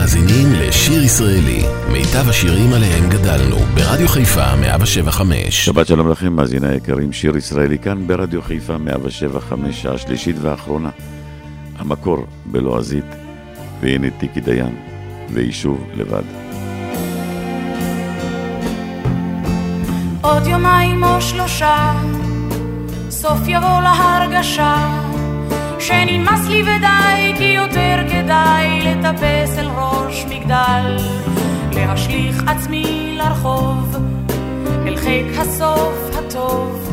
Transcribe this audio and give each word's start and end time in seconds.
מאזינים 0.00 0.52
לשיר 0.52 1.02
ישראלי, 1.02 1.62
מיטב 1.92 2.28
השירים 2.28 2.72
עליהם 2.72 3.10
גדלנו, 3.10 3.56
ברדיו 3.56 4.08
חיפה 4.08 4.56
175. 4.56 5.64
שבת 5.66 5.86
שלום 5.86 6.10
לכם, 6.10 6.32
מאזיני 6.32 6.68
היקרים, 6.68 7.12
שיר 7.12 7.36
ישראלי 7.36 7.78
כאן 7.78 8.06
ברדיו 8.06 8.42
חיפה 8.42 8.78
175, 8.78 9.82
שעה 9.82 9.98
שלישית 9.98 10.36
ואחרונה. 10.40 10.90
המקור 11.78 12.26
בלועזית, 12.46 13.04
והנה 13.80 14.10
טיקי 14.10 14.40
דיין, 14.40 14.76
ויישוב 15.32 15.84
לבד. 15.94 16.22
עוד 20.20 20.46
יומיים 20.46 21.04
או 21.04 21.20
שלושה, 21.20 21.92
סוף 23.10 23.40
יבוא 23.46 23.80
להרגשה. 23.82 25.00
שנמאס 25.80 26.48
לי 26.48 26.62
ודי, 26.62 27.34
כי 27.38 27.44
יותר 27.44 27.96
כדאי 28.10 28.80
לטפס 28.80 29.58
אל 29.58 29.66
ראש 29.66 30.24
מגדל, 30.28 30.96
להשליך 31.72 32.42
עצמי 32.46 33.18
לרחוב, 33.18 33.96
אל 34.86 34.96
חיק 34.96 35.26
הסוף 35.38 36.16
הטוב, 36.18 36.90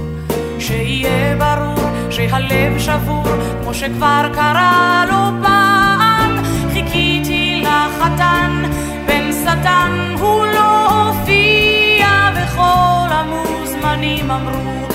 שיהיה 0.59 1.35
ברור 1.35 1.89
שהלב 2.09 2.79
שבור, 2.79 3.23
כמו 3.61 3.73
שכבר 3.73 4.29
קרה 4.33 5.05
לו 5.09 5.43
פעם, 5.43 6.37
חיכיתי 6.73 7.63
לחתן, 7.63 8.63
בן 9.07 9.31
שטן 9.31 10.15
הוא 10.19 10.45
לא 10.45 11.07
הופיע, 11.07 12.07
וכל 12.35 13.07
המוזמנים 13.09 14.31
אמרו, 14.31 14.87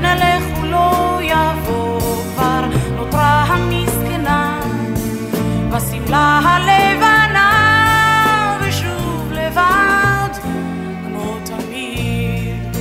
נלך 0.00 0.42
הוא 0.56 0.66
לא 0.66 1.18
יבוא 1.22 1.91
בשמלה 6.12 6.40
הלבנה 6.44 7.48
ושוב 8.60 9.32
לבד 9.32 10.38
כמו 11.06 11.36
תמיד. 11.44 12.76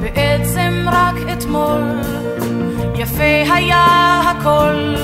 בעצם 0.00 0.86
רק 0.86 1.14
אתמול 1.32 1.82
יפה 2.94 3.52
היה 3.54 4.20
הכל 4.26 4.94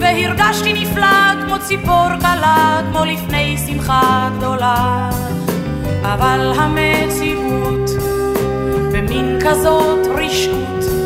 והרגשתי 0.00 0.72
נפלא 0.72 1.44
כמו 1.46 1.58
ציפור 1.58 2.08
קלה 2.20 2.80
כמו 2.90 3.04
לפני 3.04 3.56
שמחה 3.66 4.30
גדולה. 4.38 5.10
אבל 6.02 6.52
המציאות 6.56 7.90
במין 8.92 9.38
כזאת 9.40 10.06
רשעות 10.06 10.99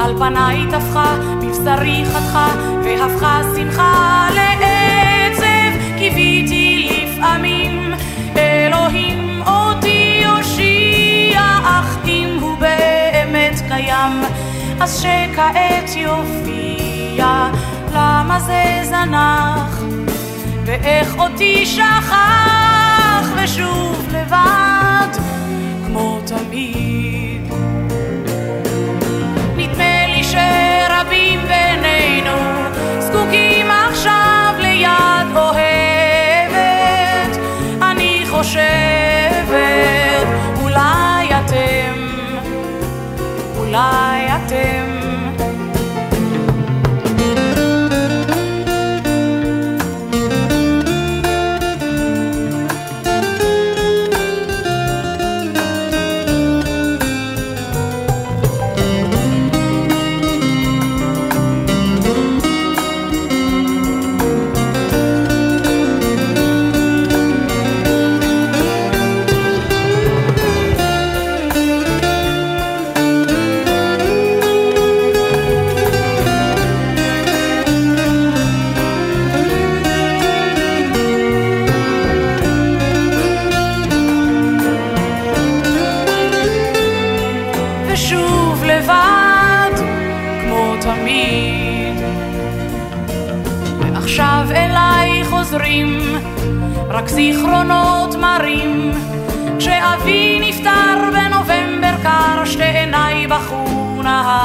על 0.00 0.16
פניי 0.18 0.66
טפחה, 0.70 1.16
מבשרי 1.42 2.04
חתכה, 2.04 2.48
והפכה 2.84 3.40
שמחה 3.56 4.28
לעצב. 4.34 5.98
קיוויתי 5.98 6.88
לפעמים, 6.90 7.94
אלוהים 8.36 9.42
אותי 9.46 10.20
יושיע, 10.24 11.40
אך 11.64 11.96
אם 12.04 12.38
הוא 12.40 12.58
באמת 12.58 13.62
קיים, 13.68 14.22
אז 14.80 15.02
שכעת 15.02 15.96
יופיע. 15.96 17.48
למה 17.94 18.40
זה 18.40 18.80
זנח, 18.84 19.82
ואיך 20.64 21.18
אותי 21.18 21.66
שכח, 21.66 23.28
ושוב 23.36 24.06
לבד, 24.12 25.18
כמו 25.86 26.20
תמיד. 26.26 27.17
אולי 43.78 44.07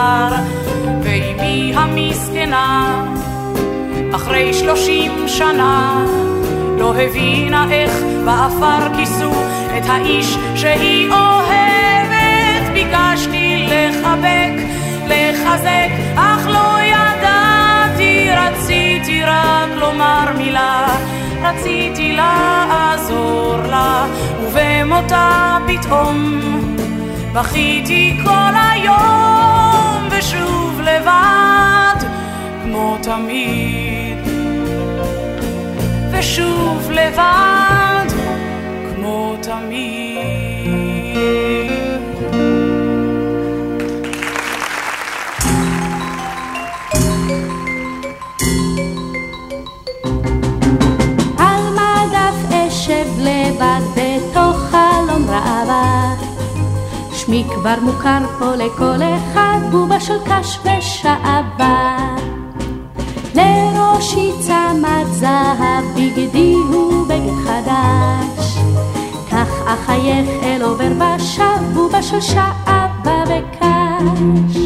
נהר, 0.03 0.33
ואימי 1.03 1.73
המסכנה, 1.75 3.03
אחרי 4.15 4.53
שלושים 4.53 5.27
שנה, 5.27 6.05
לא 6.79 6.93
הבינה 6.95 7.71
איך 7.71 7.91
באפר 8.25 8.95
כיסו 8.97 9.31
את 9.77 9.83
האיש 9.87 10.37
שהיא 10.55 11.09
אוהבת. 11.11 12.73
ביקשתי 12.73 13.67
לחבק, 13.69 14.55
לחזק, 15.07 15.89
אך 16.15 16.47
לא 16.47 16.81
ידעתי, 16.81 18.29
רציתי 18.37 19.23
רק 19.23 19.69
לומר 19.75 20.25
מילה. 20.37 20.87
רציתי 21.43 22.17
לעזור 22.17 23.57
לה, 23.69 24.05
ובמותה 24.41 25.57
פתאום 25.67 26.39
בכיתי 27.33 28.17
כל 28.23 28.53
היום, 28.71 29.52
לבד, 31.03 32.07
כמו 32.63 32.97
תמיד. 33.03 34.17
ושוב 36.11 36.91
לבד, 36.91 38.07
כמו 38.95 39.35
תמיד. 39.41 40.42
כבר 57.63 57.79
מוכר 57.81 58.19
פה 58.39 58.55
לכל 58.55 59.03
אחד, 59.17 59.57
בובה 59.71 59.99
של 59.99 60.17
קש 60.25 60.59
ושעבה. 60.59 61.97
לראשי 63.35 64.31
צמד 64.39 65.05
זהב, 65.11 65.83
בגדי 65.95 66.53
הוא 66.53 67.07
בגד 67.07 67.33
חדש. 67.45 68.57
כך 69.31 69.47
אחייך 69.65 70.29
אל 70.43 70.61
עובר 70.61 70.91
ושב, 70.97 71.73
בובה 71.73 72.03
של 72.03 72.21
שעבה 72.21 73.23
וקש. 73.23 74.57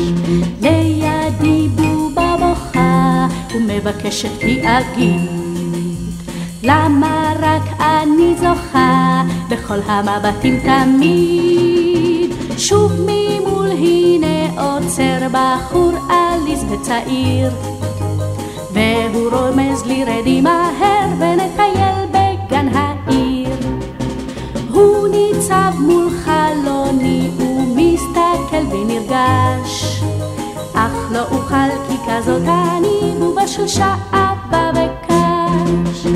לידי 0.62 1.68
בובה 1.76 2.36
בוכה, 2.40 3.28
ומבקשת 3.56 4.40
כי 4.40 4.62
אגיד. 4.62 5.30
למה 6.64 7.34
רק 7.40 7.80
אני 7.80 8.36
זוכה 8.40 9.24
בכל 9.50 9.80
המבטים 9.88 10.60
תמיד? 10.60 11.77
שוב 12.58 12.92
ממול 12.92 13.68
הנה 13.72 14.62
עוצר 14.62 15.28
בחור 15.32 15.92
עליז 16.10 16.66
וצעיר. 16.72 17.52
והוא 18.74 19.32
רומז 19.32 19.86
לי 19.86 20.04
רדי 20.06 20.42
מהר 20.42 21.08
ונטייל 21.20 22.06
בגן 22.10 22.68
העיר. 22.74 23.56
הוא 24.72 25.08
ניצב 25.08 25.74
מול 25.80 26.10
חלוני 26.10 27.30
ומסתכל 27.38 28.76
ונרגש. 28.76 30.02
אך 30.74 31.12
לא 31.12 31.22
אוכל 31.32 31.70
כי 31.88 31.96
כזאת 32.08 32.44
אני 32.44 32.98
של 33.48 33.68
שעה 33.68 34.34
וקש 34.74 36.08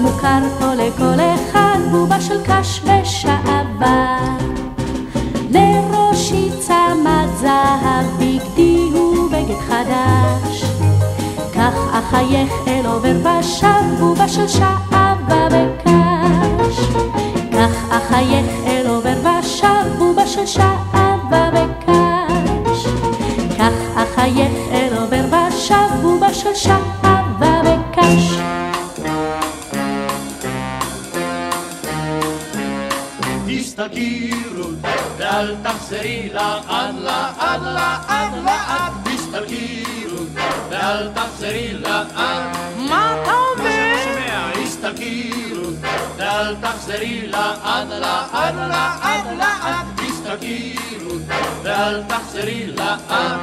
מוכר 0.00 0.40
פה 0.58 0.74
לכל 0.74 1.20
אחד, 1.34 1.78
בובה 1.90 2.20
של 2.20 2.40
קש 2.44 2.80
ושעבה. 2.84 4.18
לראשי 5.50 6.48
צמד 6.58 7.26
זהב, 7.40 8.06
בגדי 8.18 8.90
ובגד 8.94 9.60
חדש. 9.68 10.64
כך 11.54 11.74
אחייך 11.92 12.52
אל 12.66 12.86
עובר 12.86 13.16
ושב, 13.22 13.98
בובה 13.98 14.28
של 14.28 14.48
שעבה 14.48 15.48
וקש. 15.50 16.78
כך 17.52 17.90
אחייך 17.90 18.59
ואל 35.40 35.56
תחזרי 35.62 36.30
לאן 36.34 36.96
לאן 36.96 37.60
לאן 37.64 38.44
לאן 38.44 38.92
תסתכירו 39.04 40.24
ואל 40.70 41.08
תחזרי 41.14 41.72
לאן 41.72 42.52
מה 42.88 43.22
אתה 43.22 43.32
אומר? 43.32 44.64
תסתכירו 44.64 45.70
ואל 46.16 46.56
תחזרי 46.60 47.26
לאן 47.26 47.88
לאן 47.88 48.56
לאן 48.56 49.38
לאן 49.38 49.86
תסתכירו 49.96 51.14
ואל 51.62 52.02
תחזרי 52.08 52.66
לאן 52.66 53.38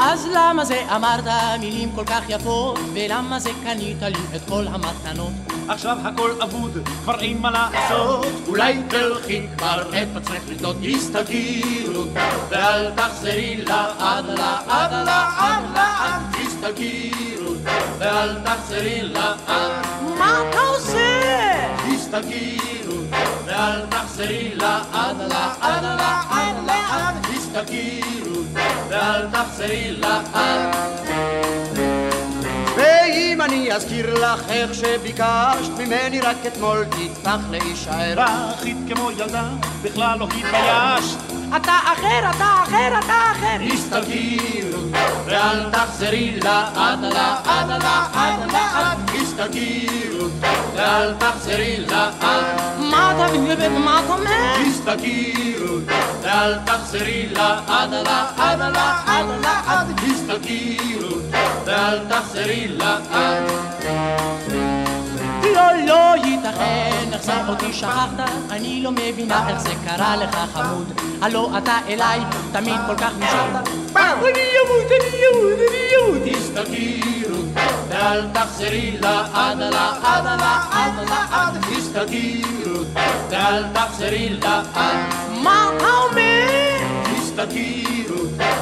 אז 0.00 0.28
למה 0.34 0.64
זה 0.64 0.82
אמרת 0.96 1.24
מילים 1.60 1.92
כל 1.94 2.04
כך 2.04 2.20
יפות? 2.28 2.78
ולמה 2.94 3.38
זה 3.38 3.50
קנית 3.64 4.02
לי 4.02 4.36
את 4.36 4.40
כל 4.48 4.66
המתנות? 4.66 5.57
עכשיו 5.68 5.96
הכל 6.04 6.30
אבוד, 6.42 6.78
כבר 7.02 7.20
אין 7.20 7.38
מה 7.38 7.50
לעשות. 7.50 8.26
אולי 8.46 8.82
תלכי 8.88 9.46
כבר 9.58 9.82
את 9.82 10.16
עצמך 10.16 10.42
לבנות 10.48 10.76
תסתכירו 10.82 12.04
ואל 12.48 12.90
תחזרי 12.90 13.64
לאן 13.66 14.24
לאן 14.26 15.04
לאן 15.06 15.62
לאן 15.74 16.22
תסתכירו 16.32 17.52
ואל 17.98 18.34
תחזרי 18.44 19.02
לאן 19.02 19.82
מה 20.18 20.42
אתה 20.50 20.60
עושה? 20.60 21.20
תסתכירו 21.90 22.96
ואל 23.44 23.86
תחזרי 23.88 24.54
לאן 24.54 25.16
לאן 25.18 25.84
לאן 25.84 26.66
לאן 26.66 27.14
תסתכירו 27.22 28.42
ואל 28.88 29.26
תחזרי 29.30 29.96
לאן 29.96 30.70
ואם 32.78 33.40
אני 33.40 33.72
אזכיר 33.72 34.14
לך 34.14 34.42
איך 34.48 34.74
שביקשת 34.74 35.78
ממני 35.78 36.20
רק 36.20 36.36
אתמול 36.46 36.84
תטפח 36.84 37.38
להישאר 37.50 38.14
בכית 38.16 38.76
כמו 38.88 39.10
ילדה, 39.10 39.48
בכלל 39.82 40.18
לא 40.18 40.24
התביישת 40.24 41.38
אתה 41.56 41.72
אחר, 41.92 42.30
אתה 42.36 42.62
אחר, 42.62 42.98
אתה 42.98 43.32
אחר. 43.32 43.56
תסתכירו 43.70 44.80
ואל 45.26 45.70
תחזרי 45.70 46.40
לאן 46.44 47.02
לאן 47.02 47.68
לאן 47.68 48.48
לאן 48.52 48.96
תסתכירו 49.06 50.28
ואל 50.74 51.14
תחזרי 51.14 51.84
לאן 51.86 52.10
מה 52.78 53.12
אתה 53.12 53.68
מה 53.68 54.00
אתה 54.04 54.12
אומר? 54.12 54.54
תסתכירו 54.64 55.76
ואל 56.22 56.54
תחזרי 56.64 57.28
לאן 57.32 57.90
לאן 57.90 58.58
לאן 58.58 59.28
לאן 59.42 59.86
תסתכירו 59.96 61.17
ואל 61.78 61.98
תחזרי 62.08 62.68
לאן 62.68 63.46
לא, 65.54 65.86
לא 65.86 66.14
ייתכן, 66.24 67.12
איך 67.12 67.22
זה 67.22 67.48
אותי 67.48 67.72
שכחת? 67.72 68.08
אני 68.50 68.82
לא 68.82 68.90
מבינה 68.90 69.48
איך 69.48 69.58
זה 69.60 69.70
קרה 69.86 70.16
לך 70.16 70.36
חמוד. 70.52 71.00
הלא 71.22 71.50
אתה 71.58 71.78
אליי 71.88 72.20
תמיד 72.52 72.80
כל 72.86 72.96
כך 72.96 73.12
נשארת. 73.18 73.68
אני 73.96 74.48
אמות, 74.66 74.90
אני 74.90 75.20
אמות, 75.32 75.58
אני 75.70 75.90
אמות. 76.02 76.22
תסתכירו 76.24 77.42
ואל 77.88 78.26
תחזרי 78.32 78.96
לאן 79.00 79.58
לאן 79.58 80.24
לאן 80.24 80.96
לאן 81.08 81.60
תסתכירו 81.60 82.84
ואל 83.30 83.64
תחזרי 83.72 84.28
לאן 84.28 85.08
מה 85.42 85.70
אתה 85.76 85.86
אומר? 85.86 86.46
תסתכירו 87.04 88.07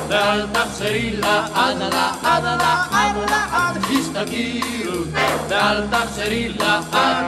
ואל 0.09 0.47
תחזרי 0.53 1.17
לאן 1.17 1.79
לאן 1.79 2.43
לאן 2.43 3.17
לאן 3.31 3.75
תסתכירו 3.89 5.01
ואל 5.49 5.87
תחזרי 5.91 6.49
לאן 6.49 7.27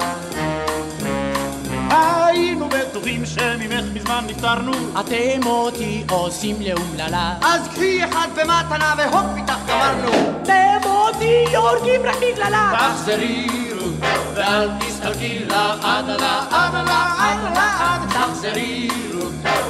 היינו 1.91 2.69
בטוחים 2.69 3.27
שממך 3.27 3.85
מזמן 3.95 4.25
נפטרנו 4.27 4.73
אתם 5.01 5.47
אותי 5.47 6.05
עושים 6.11 6.57
לאומללה. 6.61 7.35
אז 7.43 7.69
קחי 7.69 8.05
אחד 8.05 8.29
במתנה 8.35 8.95
והופ 8.99 9.37
איתך 9.37 9.59
גמרנו 9.69 10.11
אתם 10.43 10.89
אותי 10.91 11.57
הורגים 11.57 12.03
רק 12.05 12.17
בגללה. 12.17 12.73
תחזרירו 12.79 13.87
ואל 14.35 14.69
תסתכלי 14.81 15.45
לאן 15.49 16.07
לאן 16.07 16.85
לאן 16.87 17.53
לאן 17.55 18.01
תחזרירו 18.09 19.18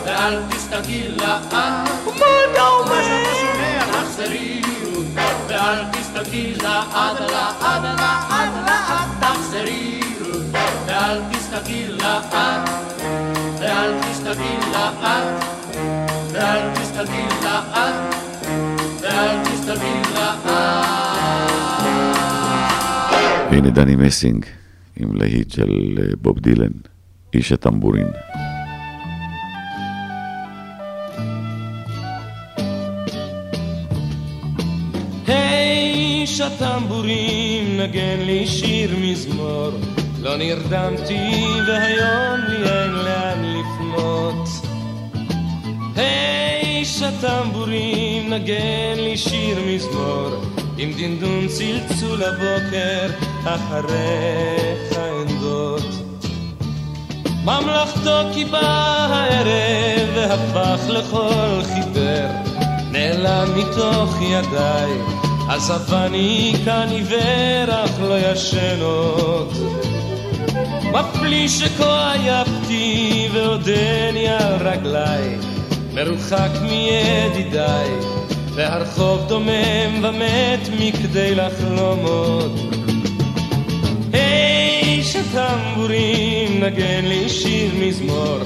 ואל 0.08 0.42
תסתכלי 0.50 1.08
לאן 1.08 1.42
מה 2.06 2.26
אתה 2.52 2.66
אומר? 2.66 3.02
תחזרירו 3.92 5.02
ואל 5.48 5.84
תסתכלי 5.92 6.54
לאן 6.62 7.14
לאן 7.30 7.82
לאן 7.82 8.64
לאן 8.66 9.08
תחזרירו 9.20 10.38
ואל 10.86 11.20
תסתכלי 11.32 11.88
לאן 11.88 12.64
ואל 13.58 14.00
תסתכלי 14.00 14.56
לאן 14.72 15.36
ואל 16.32 16.74
תסתכלי 16.74 17.26
לאן 17.42 18.10
ואל 19.00 19.44
תסתכלי 19.44 20.02
לאן 20.14 20.68
והנה 23.50 23.70
דני 23.70 23.96
מסינג 23.96 24.44
עם 24.96 25.16
להיט 25.16 25.50
של 25.50 25.98
אה, 26.00 26.04
בוב 26.22 26.38
דילן, 26.38 26.72
איש 27.34 27.52
הטמבורין. 27.52 28.06
היי, 36.28 36.36
שטמבורים, 36.36 37.80
נגן 37.80 38.20
לי 38.20 38.46
שיר 38.46 38.96
מזמור. 39.00 39.70
לא 40.22 40.36
נרדמתי 40.36 41.44
והיום 41.66 42.40
לי 42.48 42.70
אין 42.70 42.90
לאן 42.90 43.44
לפנות. 43.44 44.48
היי, 45.96 46.84
שטמבורים, 46.84 48.32
נגן 48.32 48.96
לי 48.96 49.16
שיר 49.16 49.58
מזמור. 49.66 50.28
עם 50.78 50.92
דינדון 50.92 51.46
צלצול 51.48 52.22
הבוקר, 52.24 53.06
אחריך 53.44 54.98
אנדות. 54.98 55.86
ממלכתו 57.44 58.20
כי 58.34 58.44
בא 58.44 59.06
הערב 59.10 60.08
והפך 60.14 60.88
לכל 60.88 61.60
חיוור, 61.74 62.30
נעלם 62.92 63.48
מתוך 63.56 64.16
ידיי, 64.20 64.90
עזבני 65.48 66.52
כאן 66.64 66.88
עיוור 66.90 67.84
אך 67.84 67.90
לא 68.00 68.14
ישן 68.18 68.80
עוד. 68.80 69.52
מפליא 70.92 71.48
שכה 71.48 72.12
עייפתי 72.12 73.28
ועודני 73.32 74.28
על 74.28 74.54
רגליי, 74.60 75.38
מרוחק 75.94 76.50
מידידיי, 76.62 77.90
והרחוב 78.54 79.28
דומם 79.28 80.02
ומת 80.02 80.68
מכדי 80.80 81.34
לחלום 81.34 81.98
עוד. 82.04 82.58
היי, 84.12 85.02
שטמבורים, 85.02 86.64
נגן 86.64 87.04
לי 87.04 87.28
שיר 87.28 87.70
מזמור. 87.80 88.38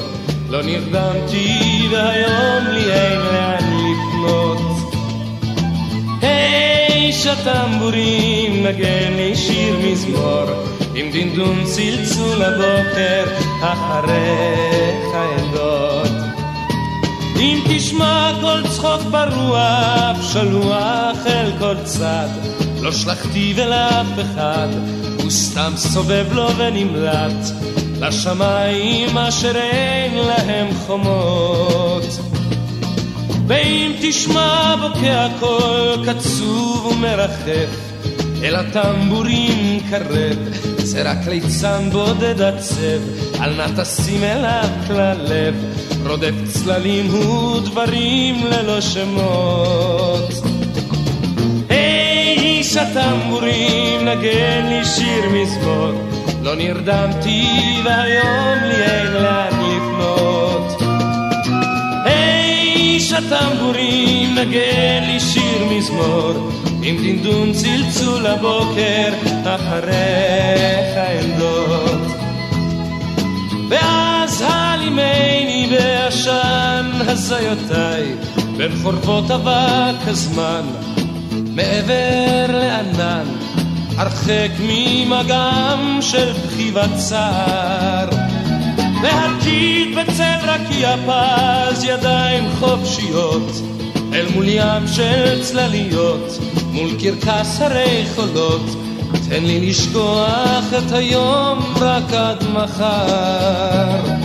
לא 0.48 0.62
נרדמתי 0.62 1.88
והיום 1.90 2.66
לי 2.66 2.92
אין 2.92 3.20
לאן 3.20 3.64
לפנות. 3.64 4.71
היי, 6.22 7.12
שטמבורים, 7.12 8.66
נגן 8.66 9.12
לי 9.16 9.36
שיר 9.36 9.76
מזמור. 9.84 10.44
עם 10.94 11.10
דינדון 11.10 11.64
צלצול 11.64 12.42
הבוקר, 12.42 13.24
אחריך 13.62 15.14
אנדוד. 15.14 16.22
אם 17.36 17.60
תשמע 17.68 18.32
כל 18.40 18.68
צחוק 18.68 19.02
ברוח, 19.10 20.32
שלוח 20.32 21.16
אל 21.26 21.52
כל 21.58 21.76
צד, 21.84 22.28
לא 22.80 22.92
שלחתי 22.92 23.54
ולאף 23.56 24.06
אחד, 24.20 24.68
הוא 25.22 25.30
סתם 25.30 25.72
סובב 25.76 26.26
לו 26.32 26.56
ונמלט 26.56 27.46
לשמיים 28.00 29.18
אשר 29.18 29.56
אין 29.56 30.14
להם 30.14 30.66
חומות. 30.86 32.31
ואם 33.52 33.92
תשמע 34.00 34.76
בוקע 34.80 35.26
קול 35.40 36.06
קצוב 36.06 36.86
ומרחף 36.86 37.92
אל 38.42 38.56
הטמבורים 38.56 39.80
קרב, 39.90 40.36
זה 40.78 41.02
רק 41.02 41.26
ליצן 41.28 41.90
בודד 41.92 42.42
עצב, 42.42 43.00
אל 43.40 43.54
נא 43.54 43.82
תשים 43.82 44.24
אליו 44.24 44.68
כלל 44.86 45.16
לב, 45.20 45.54
רודף 46.06 46.34
צללים 46.48 47.14
ודברים 47.14 48.46
ללא 48.46 48.80
שמות. 48.80 50.32
היי, 51.68 52.38
איש 52.38 52.76
הטמבורים, 52.76 54.08
נגן 54.08 54.66
לי 54.68 54.84
שיר 54.84 55.28
מזמור, 55.32 55.92
לא 56.42 56.54
נרדמתי 56.54 57.46
והיום 57.84 58.58
לי 58.62 58.74
אין 58.74 59.12
לאן 59.12 59.61
איש 63.12 63.24
הטמבורים, 63.24 64.34
נגן 64.34 65.04
לי 65.06 65.20
שיר 65.20 65.64
מזמור, 65.70 66.50
עם 66.82 66.96
דינדון 66.96 67.52
צלצול 67.52 68.26
הבוקר 68.26 69.12
אחריך 69.44 70.96
עמדות. 71.20 72.00
ואז 73.68 74.44
הלימני 74.46 75.68
בעשן 75.70 76.90
הזיותיי 77.00 78.14
בין 78.56 78.72
חורבות 78.82 79.30
אבק 79.30 80.06
הזמן 80.06 80.62
מעבר 81.32 82.46
לענן 82.48 83.26
הרחק 83.96 84.50
ממגם 84.60 85.98
של 86.00 86.32
בחיבת 86.32 86.90
צער 86.96 88.31
והקיד 89.02 89.98
בצל 89.98 90.38
רקיע 90.42 90.96
פז 91.06 91.84
ידיים 91.84 92.44
חופשיות 92.58 93.50
אל 94.12 94.26
מול 94.34 94.48
ים 94.48 94.86
של 94.86 95.42
צלליות 95.42 96.38
מול 96.72 96.90
קרקס 97.00 97.60
הרי 97.60 98.04
חולות, 98.14 98.76
תן 99.28 99.44
לי 99.44 99.70
לשכוח 99.70 100.64
את 100.78 100.92
היום 100.92 101.58
רק 101.80 102.12
עד 102.12 102.44
מחר. 102.52 104.22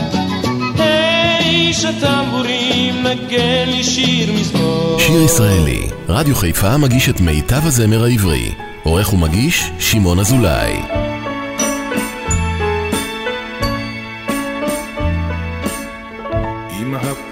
איש 1.40 1.86
הטמבורים 1.86 3.04
נגן 3.04 3.70
לי 3.70 3.84
שיר 3.84 4.34
מזמור. 4.34 5.00
שיר 5.00 5.22
ישראלי, 5.22 5.88
רדיו 6.10 6.36
חיפה 6.36 6.78
מגיש 6.78 7.10
את 7.10 7.22
מיטב 7.22 7.66
הזמר 7.66 8.04
העברי. 8.04 8.52
עורך 8.84 9.14
ומגיש, 9.14 9.72
שמעון 9.80 10.20
אזולאי. 10.20 10.97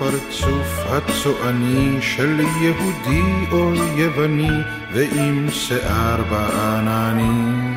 הפרצוף 0.05 0.85
הצועני 0.89 1.97
של 2.01 2.39
יהודי 2.61 3.21
או 3.51 3.73
יווני 3.97 4.49
ועם 4.93 5.47
שיער 5.51 6.21
בעננים. 6.29 7.75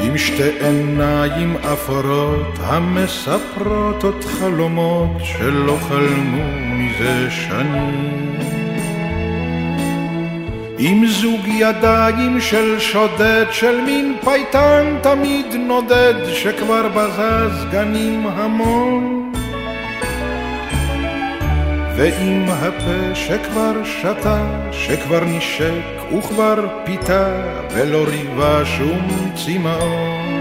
עם 0.00 0.18
שתי 0.18 0.50
עיניים 0.60 1.56
אפורות 1.56 2.58
המספרות 2.60 4.04
עוד 4.04 4.24
חלומות 4.24 5.10
שלא 5.24 5.76
חלמו 5.88 6.44
מזה 6.72 7.30
שנים. 7.30 8.36
עם 10.78 11.06
זוג 11.06 11.48
ידיים 11.48 12.40
של 12.40 12.78
שודד, 12.78 13.46
של 13.50 13.80
מין 13.80 14.16
פייטן 14.24 14.96
תמיד 15.02 15.46
נודד, 15.54 16.14
שכבר 16.32 16.88
בזז 16.88 17.64
גנים 17.70 18.26
המון. 18.26 19.21
ועם 21.96 22.44
הפה 22.48 23.14
שכבר 23.14 23.84
שתה, 23.84 24.68
שכבר 24.72 25.24
נשק 25.24 26.14
וכבר 26.18 26.82
פיתה, 26.84 27.42
ולא 27.74 28.04
ריבה 28.08 28.64
שום 28.64 29.32
צמאון. 29.34 30.32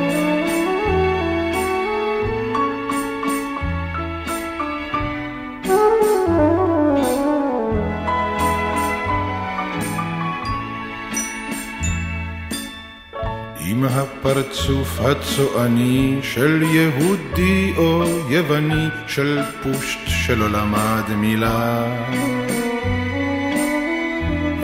עם 13.66 13.84
הפרצוף 13.84 15.00
הצועני 15.00 16.20
של 16.22 16.64
יהודי 16.64 17.74
או 17.78 18.04
יווני, 18.30 18.88
של 19.08 19.40
פושט 19.64 20.11
שלא 20.26 20.50
למד 20.50 21.16
מילה. 21.18 21.84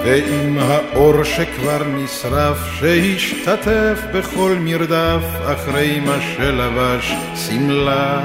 ועם 0.03 0.57
האור 0.59 1.23
שכבר 1.23 1.83
נשרף, 1.83 2.57
שהשתתף 2.79 3.99
בכל 4.13 4.55
מרדף 4.59 5.23
אחרי 5.45 5.99
מה 5.99 6.17
שלבש 6.21 7.13
שמלה. 7.35 8.21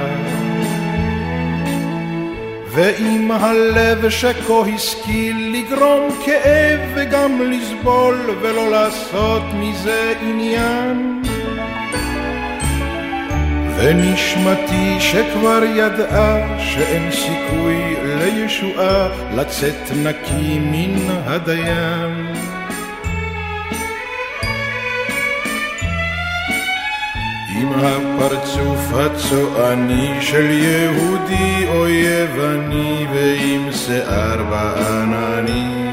ועם 2.67 3.31
הלב 3.31 4.09
שכה 4.09 4.53
השכיל 4.75 5.55
לגרום 5.55 6.09
כאב 6.25 6.79
וגם 6.95 7.41
לסבול 7.41 8.29
ולא 8.41 8.71
לעשות 8.71 9.43
מזה 9.53 10.13
עניין. 10.21 11.23
ונשמתי 13.85 14.99
שכבר 14.99 15.63
ידעה 15.75 16.59
שאין 16.59 17.11
סיכוי 17.11 17.95
לישועה 18.03 19.07
לצאת 19.35 19.91
נקי 20.03 20.59
מן 20.59 21.09
הדיין. 21.25 22.33
עם 27.61 27.71
הפרצוף 27.73 28.93
הצועני 28.93 30.21
של 30.21 30.49
יהודי 30.51 31.67
או 31.67 31.87
יווני 31.87 33.07
ועם 33.13 33.71
שיער 33.71 34.43
בעננים. 34.43 35.92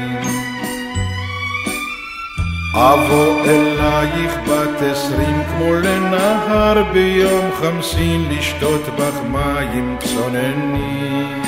אבוא 2.73 3.45
אלייך 3.45 4.37
בת 4.47 4.81
עשרים 4.81 5.43
כמו 5.43 5.73
לנהר 5.73 6.83
ביום 6.93 7.51
חמסין 7.51 8.25
לשתות 8.29 8.81
בך 8.97 9.21
מים 9.31 9.97
צוננים. 9.99 11.41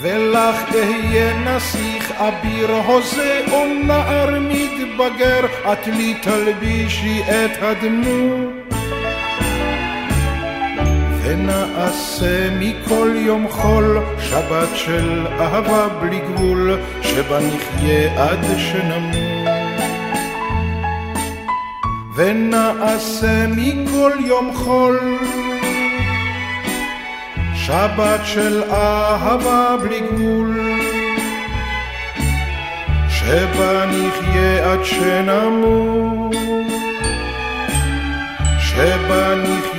ולך 0.00 0.74
אהיה 0.74 1.38
נסיך 1.38 2.12
אביר 2.12 2.70
הוזה 2.70 3.40
או 3.52 3.64
נער 3.84 4.38
מתבגר, 4.40 5.46
את 5.72 5.86
לי 5.86 6.14
תלבישי 6.22 7.22
את 7.22 7.62
הדמות. 7.62 8.57
ונעשה 11.38 12.50
מכל 12.58 13.12
יום 13.16 13.46
חול 13.48 13.98
שבת 14.20 14.68
של 14.74 15.26
אהבה 15.40 15.88
בלי 16.00 16.20
גבול, 16.20 16.78
שבה 17.02 17.38
נחיה 17.40 18.24
עד 18.24 18.46
שנמות. 18.58 19.48
ונעשה 22.14 23.46
מכל 23.56 24.12
יום 24.24 24.54
חול 24.54 25.18
שבת 27.54 28.20
של 28.24 28.62
אהבה 28.70 29.76
בלי 29.82 30.00
גבול, 30.00 30.60
שבה 33.08 33.86
נחיה 33.86 34.72
עד 34.72 34.84
שנמות, 34.84 36.34
שבה 38.58 39.34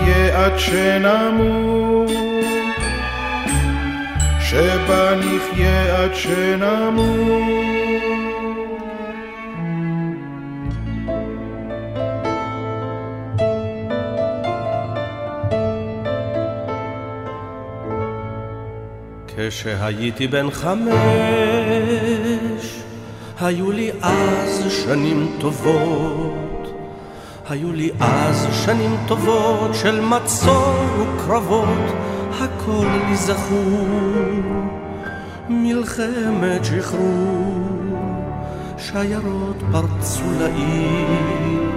נחיה 0.10 0.46
עד 0.46 0.60
שנמות, 0.60 2.12
שבה 4.39 5.16
נחיה 5.16 6.04
עד 6.04 6.16
שנמות. 6.16 7.70
כשהייתי 19.38 20.28
בן 20.28 20.51
חמש, 20.51 20.94
היו 23.42 23.72
לי 23.72 23.92
אז 24.01 24.63
שנים 24.86 25.36
טובות. 25.39 26.49
היו 27.50 27.72
לי 27.72 27.89
אז 28.00 28.48
שנים 28.65 28.98
טובות 29.08 29.75
של 29.75 30.01
מצור 30.01 30.75
וקרבות, 31.00 31.96
הכל 32.39 32.88
לי 33.08 33.15
זכור. 33.15 33.88
מלחמת 35.50 36.65
שחרור, 36.65 37.70
שיירות 38.77 39.56
פרצו 39.72 40.24
לעיר. 40.39 41.70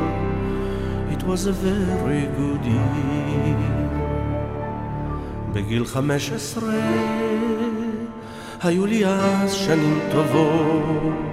It 1.13 1.23
was 1.23 1.47
a 1.47 1.55
very 1.65 2.27
good 2.39 2.65
year. 2.67 3.63
בגיל 5.53 5.85
חמש 5.85 6.33
עשרה 6.33 6.73
היו 8.63 8.87
לי 8.87 9.07
אז 9.07 9.53
שנים 9.53 10.01
טובות. 10.13 11.32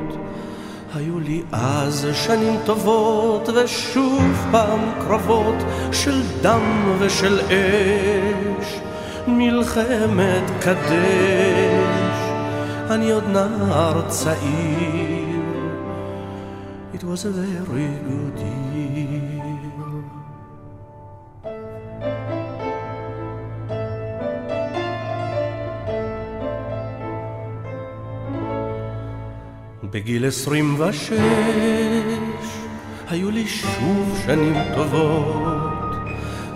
היו 0.94 1.20
לי 1.20 1.44
אז 1.52 2.08
שנים 2.14 2.60
טובות 2.66 3.50
ושוב 3.50 4.48
פעם 4.52 4.80
קרבות 5.08 5.56
של 5.92 6.22
דם 6.42 6.96
ושל 7.00 7.40
אש, 7.40 8.80
מלחמת 9.28 10.44
קדש, 10.62 12.18
אני 12.90 13.12
עוד 13.12 13.24
נער 13.28 14.02
צעיר. 14.08 15.20
It 16.94 17.04
was 17.04 17.26
a 17.26 17.32
very 17.32 17.92
good 18.08 18.40
year. 18.74 19.19
בגיל 30.00 30.26
עשרים 30.26 30.80
ושש 30.80 31.20
היו 33.10 33.32
לי 33.32 33.48
שוב 33.48 34.20
שנים 34.26 34.54
טובות, 34.76 35.96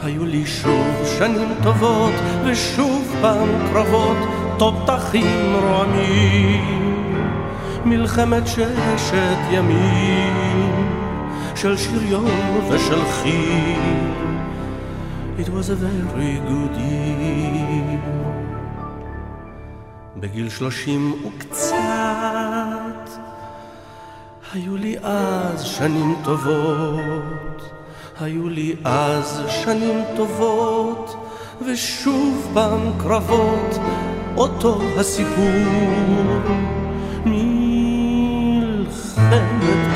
היו 0.03 0.25
לי 0.25 0.45
שוב 0.45 0.87
שנים 1.19 1.49
טובות 1.63 2.13
ושוב 2.45 3.15
פעם 3.21 3.49
קרבות 3.73 4.17
תותחים 4.57 5.55
רועמים, 5.61 7.21
מלחמת 7.85 8.47
ששת 8.47 9.37
ימים 9.51 10.73
של 11.55 11.77
שריון 11.77 12.61
ושל 12.69 13.05
חיל. 13.05 14.03
It 15.39 15.49
was 15.49 15.69
a 15.69 15.75
very 15.75 16.37
good 16.47 16.75
year. 16.77 17.99
בגיל 20.17 20.49
שלושים 20.49 21.13
וקצת 21.25 22.02
היו 24.53 24.77
לי 24.77 24.95
אז 25.03 25.61
שנים 25.63 26.15
טובות, 26.23 27.71
היו 28.19 28.49
לי 28.49 28.75
אז 28.83 29.41
שנים 29.47 30.03
טובות, 30.15 31.15
ושוב 31.67 32.51
פעם 32.53 32.91
קרבות, 32.97 33.77
אותו 34.37 34.81
הסיפור, 34.97 35.45
מלחמת 37.25 38.19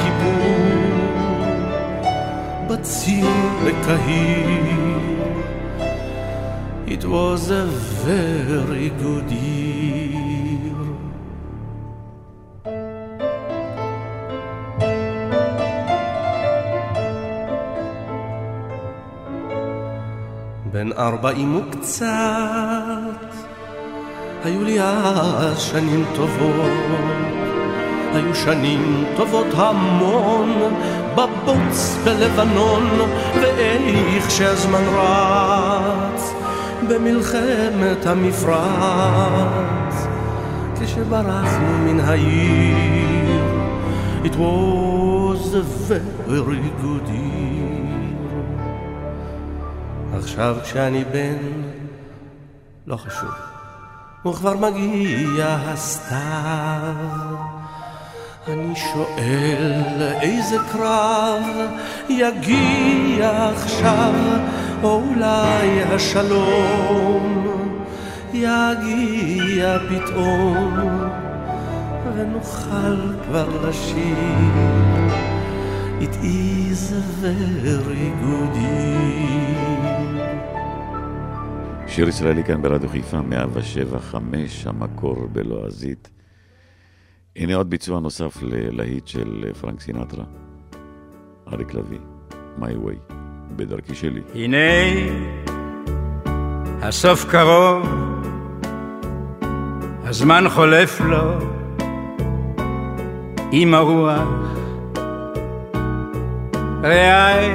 כיפור, 0.01 0.97
בציר 2.69 3.27
לקהיר. 3.65 4.97
It 6.87 7.03
was 7.03 7.51
a 7.51 7.65
very 8.05 8.89
good 9.03 9.29
year. 9.31 9.66
ארבעים 21.07 21.55
וקצת, 21.55 22.05
היו 24.43 24.63
לי 24.63 24.81
אז 24.81 25.59
שנים 25.59 26.05
טובות, 26.15 26.71
היו 28.13 28.35
שנים 28.35 29.05
טובות 29.15 29.47
המון, 29.55 30.53
בבוץ 31.15 31.97
בלבנון, 32.03 32.87
ואיך 33.41 34.31
שהזמן 34.31 34.83
רץ, 34.95 36.33
במלחמת 36.89 38.05
המפרץ, 38.05 38.57
כשברחנו 40.81 41.77
מן 41.85 41.99
העיר, 41.99 42.77
it 44.23 44.35
was 44.35 45.53
a 45.53 45.63
very 46.27 46.69
good 46.81 47.07
year. 47.07 47.26
עכשיו 50.37 50.57
כשאני 50.63 51.03
בן, 51.03 51.37
לא 52.87 52.95
חשוב, 52.95 53.29
וכבר 54.25 54.57
מגיע 54.57 55.57
הסתיו. 55.65 56.95
אני 58.47 58.75
שואל 58.75 60.01
איזה 60.21 60.57
קרב 60.71 61.43
יגיע 62.09 63.49
עכשיו, 63.55 64.13
או 64.83 65.03
אולי 65.09 65.83
השלום 65.83 67.47
יגיע 68.33 69.77
פתאום, 69.89 70.77
ונוכל 72.15 73.13
כבר 73.23 73.69
לשיר. 73.69 74.17
Very 77.21 78.09
good 78.21 78.55
year. 78.55 80.16
שיר 81.97 82.07
ישראלי 82.07 82.43
כאן 82.43 82.61
ברדיו 82.61 82.89
חיפה, 82.89 83.21
107 83.21 83.99
5, 83.99 84.67
המקור 84.67 85.27
בלועזית. 85.31 86.09
הנה 87.35 87.55
עוד 87.55 87.69
ביצוע 87.69 87.99
נוסף 87.99 88.37
ללהיט 88.41 89.07
של 89.07 89.45
פרנק 89.61 89.81
סינטרה, 89.81 90.23
אריק 91.53 91.73
לביא, 91.73 91.99
My 92.59 92.61
Way, 92.61 93.13
בדרכי 93.55 93.95
שלי. 93.95 94.21
הנה 94.35 94.57
הסוף 96.81 97.25
קרוב, 97.25 97.87
הזמן 100.03 100.49
חולף 100.49 101.01
לו 101.01 101.39
עם 103.51 103.73
הרוח. 103.73 104.27
רעי, 106.83 107.51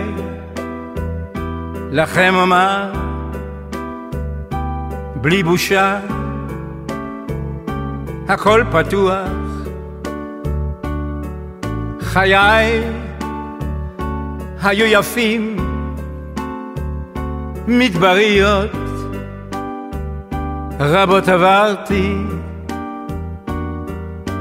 לכם 1.90 2.34
אומר, 2.34 3.01
בלי 5.22 5.42
בושה, 5.42 6.00
הכל 8.28 8.64
פתוח. 8.72 9.28
חיי 12.00 12.82
היו 14.62 14.86
יפים, 14.86 15.56
מדבריות, 17.66 18.70
רבות 20.80 21.28
עברתי, 21.28 22.16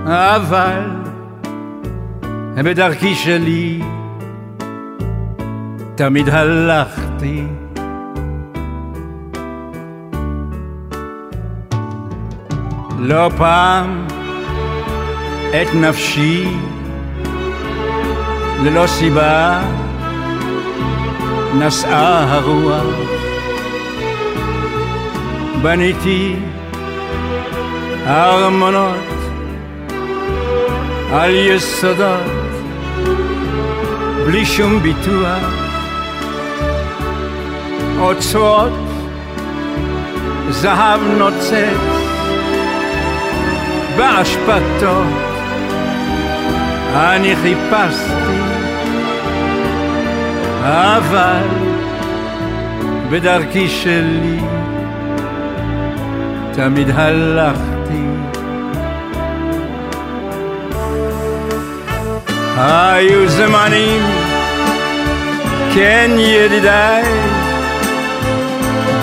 אבל 0.06 0.82
בדרכי 2.56 3.16
שלי 3.16 3.82
תמיד 5.96 6.30
הלכתי. 6.30 7.46
לא 13.04 13.30
פעם 13.38 14.08
את 15.50 15.76
נפשי 15.76 16.48
ללא 18.64 18.88
סיבה 18.88 19.62
נשאה 21.54 22.34
הרוח. 22.34 22.84
בניתי 25.62 26.36
ארמונות 28.08 28.96
על 31.12 31.36
יסודות 31.36 32.32
בלי 34.26 34.46
שום 34.46 34.80
ביטוח. 34.80 35.44
אוצרות 38.00 38.74
זהב 40.50 41.02
נוצץ 41.18 42.01
באשפתות 44.02 45.08
אני 46.96 47.36
חיפשתי 47.36 48.42
אבל 50.64 51.48
בדרכי 53.10 53.70
שלי 53.70 54.40
תמיד 56.54 56.90
הלכתי. 56.96 58.02
היו 62.58 63.30
זמנים 63.30 64.02
כן 65.76 66.12
ידידיי 66.18 67.04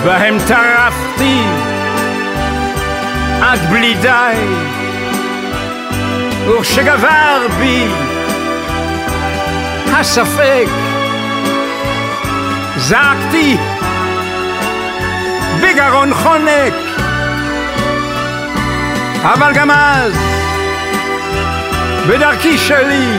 בהם 0.05 0.37
טרפתי 0.47 1.39
עד 3.41 3.59
בלי 3.69 3.93
די 4.01 4.78
וכשגבר 6.49 7.47
בי 7.59 7.87
הספק. 9.93 10.67
זעקתי 12.77 13.57
בגרון 15.63 16.13
חונק, 16.13 16.73
אבל 19.23 19.53
גם 19.53 19.71
אז, 19.71 20.13
בדרכי 22.09 22.57
שלי, 22.57 23.17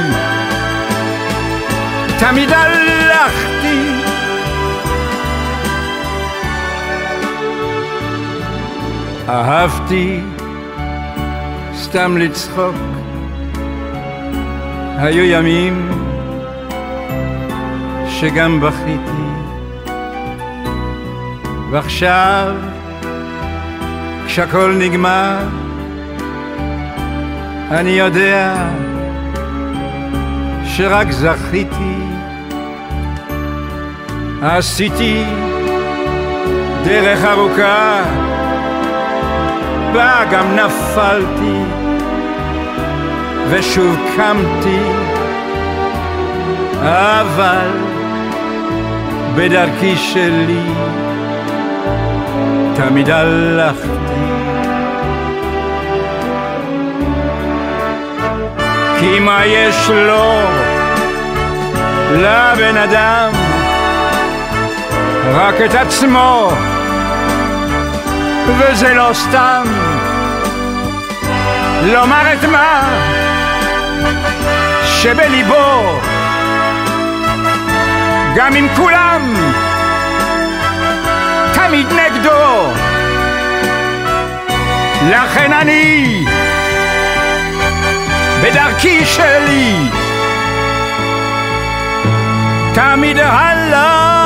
תמיד 2.18 2.50
הלכתי. 2.52 3.90
אהבתי 9.28 10.20
סתם 11.74 12.18
לצחוק, 12.18 12.74
היו 15.02 15.24
ימים 15.24 15.90
שגם 18.08 18.60
בכיתי, 18.60 19.22
ועכשיו, 21.70 22.54
כשהכל 24.26 24.74
נגמר, 24.78 25.38
אני 27.70 27.90
יודע 27.90 28.54
שרק 30.64 31.10
זכיתי, 31.10 31.96
עשיתי 34.42 35.24
דרך 36.84 37.24
ארוכה, 37.24 38.02
בה 39.92 40.24
גם 40.30 40.56
נפלתי, 40.56 41.79
ושוב 43.50 43.96
קמתי, 44.16 44.80
אבל 46.82 47.70
בדרכי 49.34 49.96
שלי 49.96 50.72
תמיד 52.74 53.10
הלכתי. 53.10 53.90
כי 59.00 59.18
מה 59.18 59.46
יש 59.46 59.90
לו 59.90 60.40
לבן 62.12 62.76
אדם? 62.76 63.30
רק 65.34 65.54
את 65.64 65.74
עצמו, 65.74 66.50
וזה 68.58 68.94
לא 68.94 69.10
סתם. 69.12 69.64
לומר 71.82 72.32
את 72.32 72.44
מה 72.44 72.82
שבליבו, 74.84 76.00
גם 78.36 78.56
אם 78.56 78.68
כולם 78.76 79.34
תמיד 81.54 81.86
נגדו. 81.92 82.72
לכן 85.10 85.52
אני 85.52 86.24
בדרכי 88.42 89.04
שלי 89.04 89.74
תמיד 92.74 93.18
הלכתי 93.18 94.19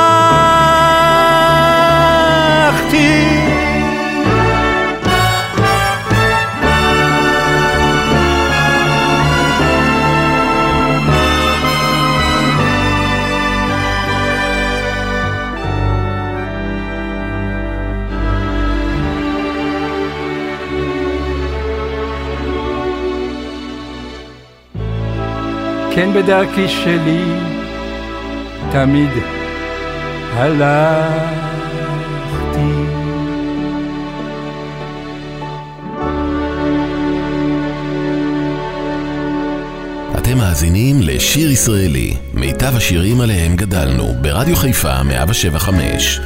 כן 25.95 26.13
בדרכי 26.13 26.67
שלי 26.67 27.23
תמיד 28.71 29.09
הלכתי. 30.33 31.05
אתם 40.17 40.37
מאזינים 40.37 40.95
לשיר 41.01 41.51
ישראלי, 41.51 42.13
מיטב 42.33 42.75
השירים 42.75 43.21
עליהם 43.21 43.55
גדלנו, 43.55 44.13
ברדיו 44.21 44.55
חיפה 44.55 45.03
175. 45.03 46.19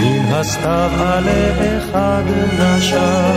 מן 0.00 0.32
הסתיו 0.32 0.90
עלה 0.98 1.78
אחד 1.78 2.22
נשר, 2.58 3.32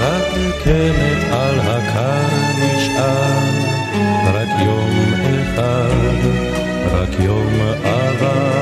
רק 0.00 0.28
קמת 0.64 1.32
על 1.32 1.60
הקר 1.60 2.26
נשאר, 2.60 3.38
רק 4.34 4.48
יום 4.66 4.90
אחד, 5.42 6.28
רק 6.92 7.20
יום 7.20 7.52
עבר. 7.84 8.54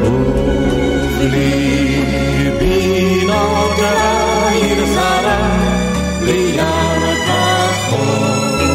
ובליבי 0.00 1.85
נותרה 3.36 4.48
עיר 4.48 4.86
זרה, 4.86 5.38
לים 6.22 6.56
כחול. 7.26 8.66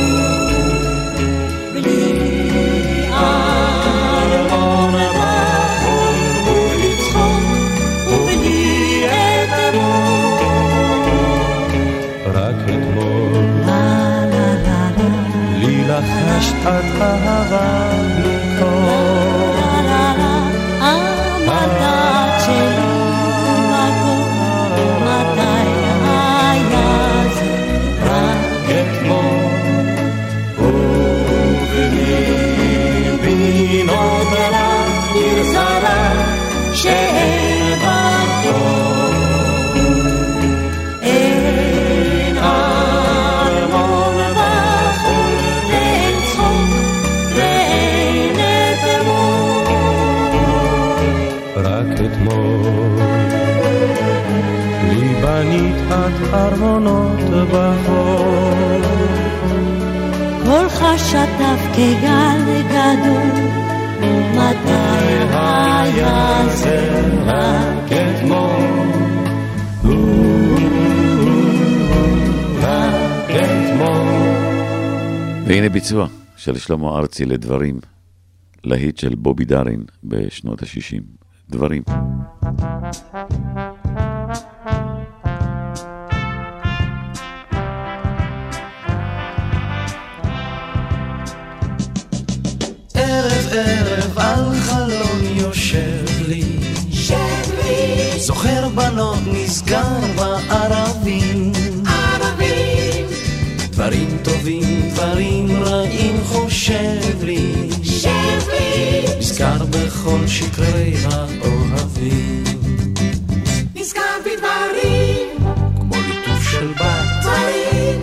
בלי 1.74 2.26
ארמון 3.13 4.93
בחול, 4.93 6.17
ארמונות 56.41 57.19
בחול. 57.51 58.82
קולך 60.45 60.84
שטף 60.97 61.62
כגל 61.73 62.62
גדול, 62.69 63.32
מתי 64.32 65.25
היה 65.34 66.47
זה 66.47 67.01
רק 67.25 67.91
אתמול. 67.91 68.82
והנה 75.45 75.69
ביצוע 75.69 76.08
של 76.38 76.58
שלמה 76.58 76.97
ארצי 76.97 77.25
לדברים, 77.25 77.80
להיט 78.63 78.97
של 78.97 79.15
בובי 79.15 79.45
דארין 79.45 79.84
בשנות 80.04 80.63
ה-60. 80.63 81.01
דברים. 81.49 81.84
ערב 93.53 94.19
על 94.19 94.59
חלון 94.59 95.21
יושב 95.23 96.05
לי. 96.27 96.43
שב 96.91 97.15
לי. 97.63 98.19
זוכר 98.19 98.69
בנות 98.69 99.19
נסגר 99.27 99.99
בערבים. 100.15 101.51
ערבים. 101.87 103.05
דברים 103.69 104.17
טובים, 104.23 104.89
דברים 104.89 105.63
רעים 105.63 106.17
חושב 106.23 107.23
לי. 107.23 107.69
שב 107.83 108.09
לי. 108.51 109.05
נזכר 109.17 109.65
בכל 109.69 110.27
שקרי 110.27 110.93
האוהבים. 111.11 112.43
נזכר 113.75 114.17
בדברים. 114.25 115.27
כמו 115.79 115.95
ליטוף 116.07 116.51
של 116.51 116.67
בת. 116.67 117.05
דברים. 117.21 118.01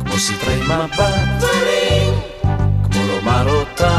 כמו 0.00 0.18
סדרי 0.18 0.62
מבט. 0.62 1.28
דברים. 1.38 2.14
כמו 2.90 3.06
לומר 3.06 3.50
אותם. 3.50 3.97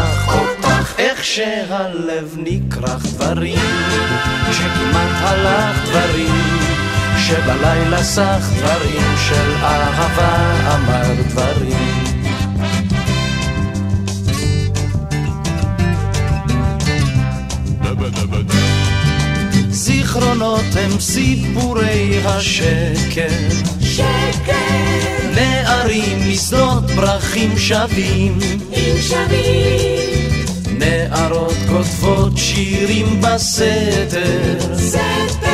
איך 1.19 1.27
שהלב 1.27 2.37
נכרך 2.37 3.05
דברים. 3.05 3.59
כשכמעט 4.49 5.15
הלך 5.19 5.89
דברים. 5.89 6.59
שבלילה 7.17 8.03
סך 8.03 8.49
דברים 8.57 9.15
של 9.27 9.51
אהבה 9.63 10.75
אמר 10.75 11.21
דברים. 11.27 12.03
זיכרונות 19.69 20.75
הם 20.75 20.99
סיפורי 20.99 22.21
השקר. 22.25 23.27
שקר. 23.81 24.53
נערים 25.35 26.31
משדות 26.31 26.83
פרחים 26.95 27.57
שווים. 27.57 28.37
אם 28.73 28.95
שווים. 29.01 29.98
נערות 30.79 31.55
כותבות 31.69 32.37
שירים 32.37 33.21
בסתר. 33.21 34.75
סתר. 34.75 35.49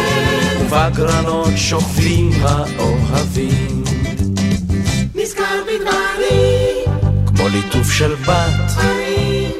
ובגרנות 0.61 1.53
שוכבים 1.55 2.29
האוהבים. 2.41 3.83
נזכר 5.15 5.61
בדברים. 5.63 6.99
כמו 7.25 7.47
ליטוף 7.47 7.91
של 7.91 8.15
בת. 8.15 8.53
דברים. 8.67 9.51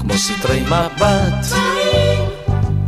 כמו 0.00 0.18
סתרי 0.18 0.60
מבט. 0.60 1.32
דברים. 1.42 2.34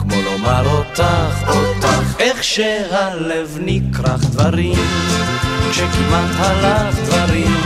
כמו 0.08 0.22
לומר 0.22 0.66
אותך, 0.72 1.48
אותך, 1.48 2.14
איך 2.18 2.44
שהלב 2.44 3.58
נכרך 3.64 4.24
דברים, 4.24 4.78
כשכמעט 5.70 6.30
הלך 6.36 6.96
דברים, 7.04 7.56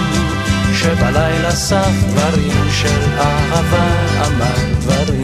שבלילה 0.81 1.51
סך 1.51 1.88
דברים 2.09 2.71
של 2.71 3.19
אהבה 3.19 3.88
אמר 4.27 4.55
דברים. 4.81 5.23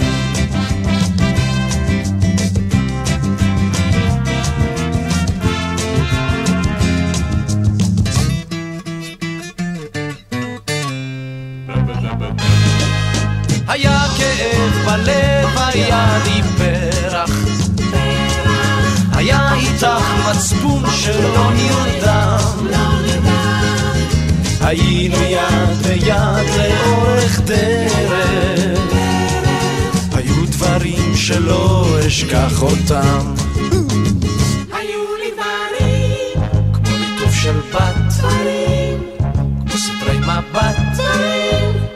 היה 13.68 14.00
כאב 14.18 14.86
בלב, 14.86 15.48
היה 15.56 16.18
לי 16.24 16.42
פרח. 16.58 17.30
היה 19.12 19.54
איתך 19.54 20.04
מצפון 20.30 20.82
שלא 20.90 21.50
נרדם. 21.54 23.05
היינו 24.66 25.16
יד 25.16 25.82
ביד 25.82 26.46
לאורך 26.56 27.40
דרך. 27.40 28.80
היו 30.12 30.46
דברים 30.46 31.16
שלא 31.16 31.86
אשכח 32.06 32.62
אותם. 32.62 33.34
היו 34.72 35.16
לי 35.20 35.30
דברים. 35.32 36.48
כמו 36.72 36.96
ליטוף 36.98 37.34
של 37.34 37.56
בת, 37.72 37.94
דברים. 38.08 38.98
כמו 39.66 39.78
סתרי 39.78 40.18
מבט. 40.18 40.76
דברים. 40.92 41.86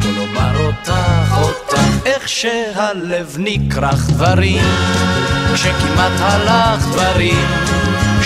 כמו 0.00 0.10
לומר 0.16 0.66
אותך, 0.66 1.38
אותך, 1.42 1.80
איך 2.06 2.28
שהלב 2.28 3.36
נכרך 3.38 4.10
דברים, 4.10 4.64
כשכמעט 5.54 6.20
הלך 6.20 6.86
דברים, 6.86 7.46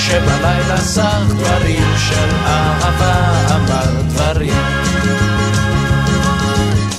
שבלילה 0.06 0.76
סך 0.76 1.22
דברים 1.28 1.94
של 1.96 2.36
אהבה 2.46 3.14
אמר 3.54 4.02
דברים. 4.08 4.62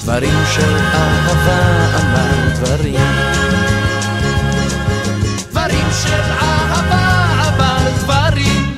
דברים 0.03 0.43
של 0.55 0.75
אהבה 0.93 1.61
אמר 1.99 2.53
דברים. 2.55 2.99
דברים 5.49 5.87
של 6.03 6.21
אהבה 6.41 7.25
אמר 7.47 7.89
דברים. 7.99 8.75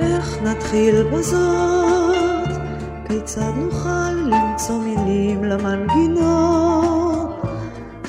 איך 0.00 0.38
נתחיל 0.42 1.02
בזאת? 1.02 2.05
כיצד 3.08 3.52
נוכל 3.56 4.12
למצוא 4.12 4.78
מילים 4.82 5.44
למנגינות 5.44 7.42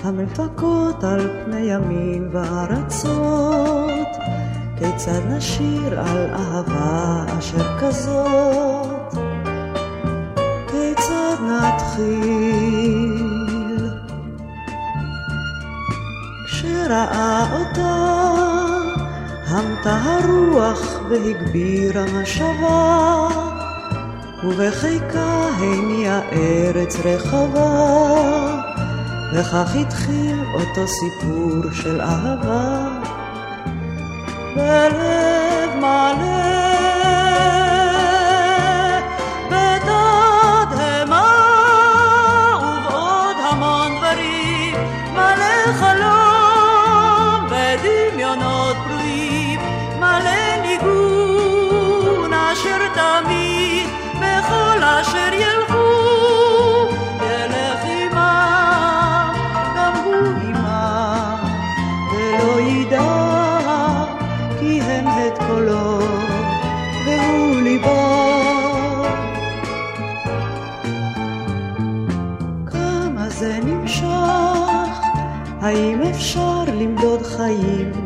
המפקות 0.04 1.04
על 1.04 1.30
פני 1.46 1.60
ימים 1.60 2.30
וארצות? 2.32 4.08
כיצד 4.80 5.22
נשיר 5.30 6.00
על 6.00 6.30
אהבה 6.34 7.26
אשר 7.40 7.80
כזאת? 7.80 9.14
כיצד 10.72 11.36
נתחיל? 11.42 13.18
כשראה 16.46 17.46
אותה 17.60 18.18
המתה 19.48 19.98
הרוח 20.04 21.00
והגבירה 21.10 22.06
משבה, 22.22 23.47
ובחיקה 24.48 25.50
הניעה 25.60 26.22
ארץ 26.32 26.96
רחבה, 27.06 28.62
וכך 29.34 29.76
התחיל 29.76 30.40
אותו 30.54 30.88
סיפור 30.88 31.72
של 31.74 32.02
אהבה. 32.02 32.88
בלב 34.56 35.76
מלא 35.80 36.57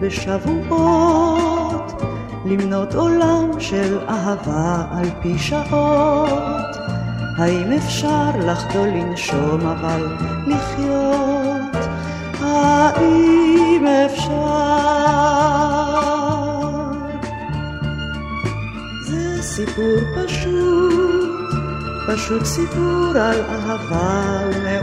בשבועות 0.01 2.01
למנות 2.45 2.95
עולם 2.95 3.59
של 3.59 3.99
אהבה 4.09 4.85
על 4.91 5.07
פי 5.21 5.39
שעות. 5.39 6.75
האם 7.37 7.71
אפשר 7.71 8.29
לחדול 8.45 8.87
לנשום 8.87 9.67
אבל 9.67 10.17
לחיות? 10.47 11.85
האם 12.39 13.85
אפשר? 14.05 14.31
זה 19.07 19.43
סיפור 19.43 19.95
פשוט 20.15 21.31
פשוט 22.07 22.45
סיפור 22.45 23.13
על 23.15 23.41
אהבה 23.41 24.41
ונעורים 24.55 24.80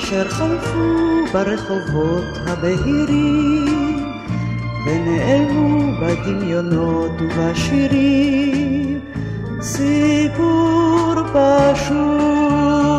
אשר 0.00 0.28
חלפו 0.28 1.24
ברחובות 1.32 2.24
הבהירים 2.46 4.04
ונעלמו 4.86 5.92
בדמיונות 6.00 7.10
ובשירים 7.20 9.00
סיפור 9.60 11.14
פשוט 11.32 12.89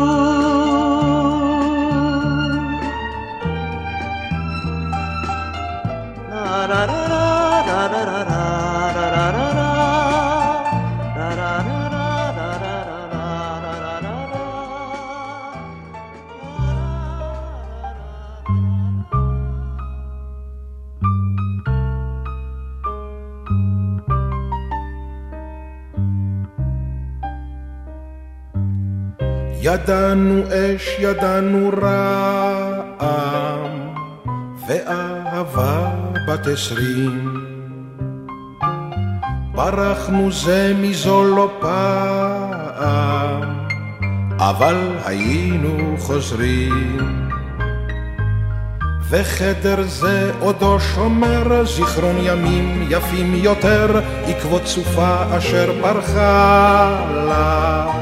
ידענו 29.82 30.42
אש, 30.48 30.96
ידענו 30.98 31.70
רעם, 31.82 33.70
ואהבה 34.66 35.90
בת 36.28 36.46
עשרים. 36.46 37.34
ברחנו 39.54 40.32
זה 40.32 40.74
מזו 40.80 41.24
לא 41.24 41.50
פעם, 41.60 43.42
אבל 44.38 44.76
היינו 45.04 45.96
חוזרים. 45.98 47.18
וחדר 49.10 49.82
זה 49.82 50.32
עודו 50.40 50.80
שומר 50.80 51.64
זיכרון 51.64 52.16
ימים 52.22 52.86
יפים 52.90 53.34
יותר, 53.34 54.00
עקבות 54.26 54.66
סופה 54.66 55.36
אשר 55.38 55.72
ברחה 55.82 57.00
לה. 57.28 58.01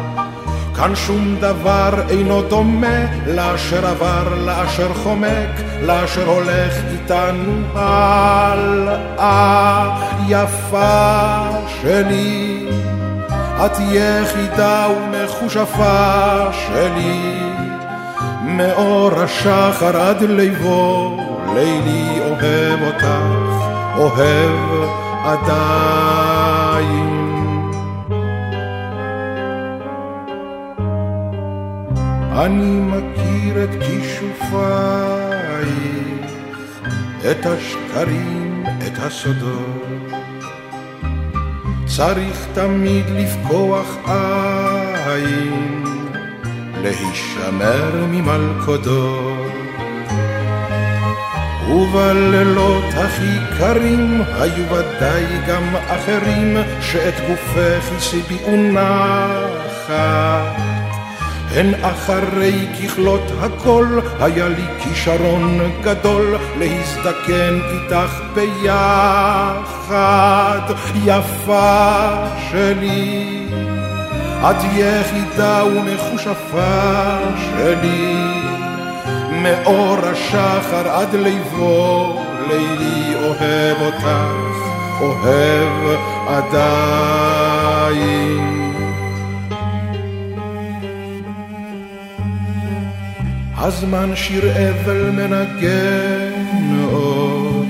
כאן 0.81 0.97
שום 0.97 1.37
דבר 1.41 1.91
אינו 2.09 2.43
דומה 2.43 3.07
לאשר 3.27 3.87
עבר, 3.87 4.35
לאשר 4.47 4.95
חומק, 4.95 5.49
לאשר 5.83 6.27
הולך 6.27 6.75
איתנו 6.93 7.63
הלאה. 7.75 10.01
יפה 10.29 11.49
שלי, 11.83 12.67
את 13.67 13.73
יחידה 13.81 14.89
ומכושפה 14.97 16.47
שלי. 16.53 17.41
מאור 18.43 19.21
השחר 19.21 20.01
עד 20.01 20.23
ליבו, 20.23 21.17
לילי 21.55 22.21
אוהב 22.21 22.83
אותך, 22.83 23.07
אוהב 23.97 24.89
עדיין. 25.25 27.30
אני 32.45 32.81
מכיר 32.81 33.65
את 33.65 33.71
כישופייך, 33.83 35.71
את 37.31 37.47
השקרים, 37.47 38.65
את 38.87 38.93
הסודות. 38.99 40.13
צריך 41.87 42.47
תמיד 42.55 43.05
לפקוח 43.09 43.97
עין, 44.07 45.85
להישמר 46.83 48.07
ממלכודות. 48.11 49.53
ובלילות 51.69 52.85
הכי 52.97 53.37
קרים 53.59 54.23
היו 54.41 54.65
ודאי 54.71 55.25
גם 55.49 55.77
אחרים 55.89 56.57
שאת 56.81 57.15
גופך 57.29 57.93
הסיביאו 57.97 58.57
נחת. 58.57 60.70
הן 61.55 61.75
אחרי 61.83 62.67
ככלות 62.75 63.33
הכל 63.41 64.01
היה 64.21 64.49
לי 64.49 64.65
כישרון 64.79 65.59
גדול 65.83 66.37
להזדקן 66.59 67.59
איתך 67.73 68.21
ביחד. 68.35 70.11
יפה 71.05 72.09
שלי. 72.51 73.47
את 74.43 74.57
יחידה 74.77 75.65
ומכושפה 75.65 77.19
שלי. 77.37 78.15
מאור 79.43 79.99
השחר 80.03 80.89
עד 80.89 81.15
ליבו 81.15 82.17
לילי 82.49 83.15
אוהב 83.15 83.83
אותך 83.83 84.07
אוהב 85.01 85.99
עדיין 86.29 88.01
הזמן 93.63 94.17
שיר 94.17 94.45
אבל 94.53 95.11
מנגן 95.11 96.85
עוד, 96.93 97.67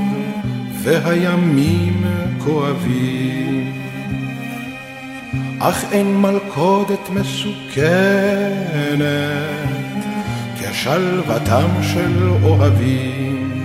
והימים 0.82 2.04
כואבים. 2.38 3.72
אך 5.58 5.84
אין 5.92 6.16
מלכודת 6.16 7.10
מסוכנת 7.10 9.00
כשלוותם 10.60 11.68
של 11.82 12.28
אוהבים. 12.42 13.62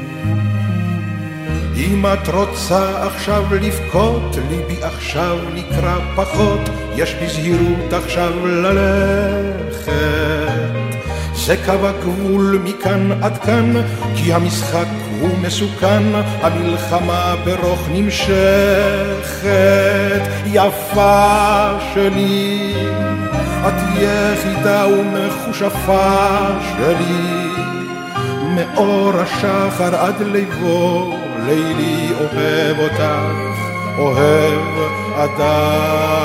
אם 1.78 2.06
את 2.06 2.28
רוצה 2.28 3.06
עכשיו 3.08 3.44
לבכות, 3.56 4.36
ליבי 4.50 4.84
עכשיו 4.84 5.38
נקרא 5.54 5.96
פחות, 6.16 6.70
יש 6.96 7.16
בזהירות 7.16 7.94
עכשיו 7.94 8.48
ללכת. 8.48 10.45
זה 11.46 11.56
קו 11.66 11.88
הגבול 11.88 12.60
מכאן 12.64 13.24
עד 13.24 13.38
כאן, 13.38 13.74
כי 14.16 14.34
המשחק 14.34 14.88
הוא 15.20 15.38
מסוכן, 15.42 16.04
המלחמה 16.42 17.36
ברוך 17.44 17.90
נמשכת. 17.92 19.46
יפה 20.46 21.70
שלי, 21.94 22.74
את 23.68 23.74
יחידה 23.98 24.88
ומכושפה 24.88 26.38
שלי, 26.78 27.50
מאור 28.56 29.12
השחר 29.16 29.96
עד 29.96 30.22
ליבו, 30.22 31.16
לילי 31.46 32.10
אוהב 32.20 32.80
אותך, 32.80 33.04
אוהב 33.98 34.62
עדיין. 35.16 36.16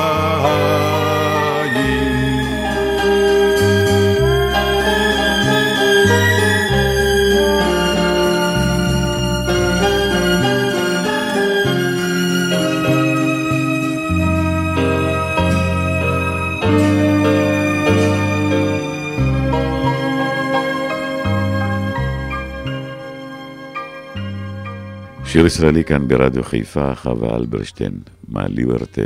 שיר 25.60 25.68
ישראלי 25.68 25.84
כאן 25.84 26.08
ברדיו 26.08 26.42
חיפה, 26.42 26.94
חווה 26.94 27.36
אלברשטיין, 27.36 27.92
מה 28.28 28.48
ליברטה, 28.48 29.02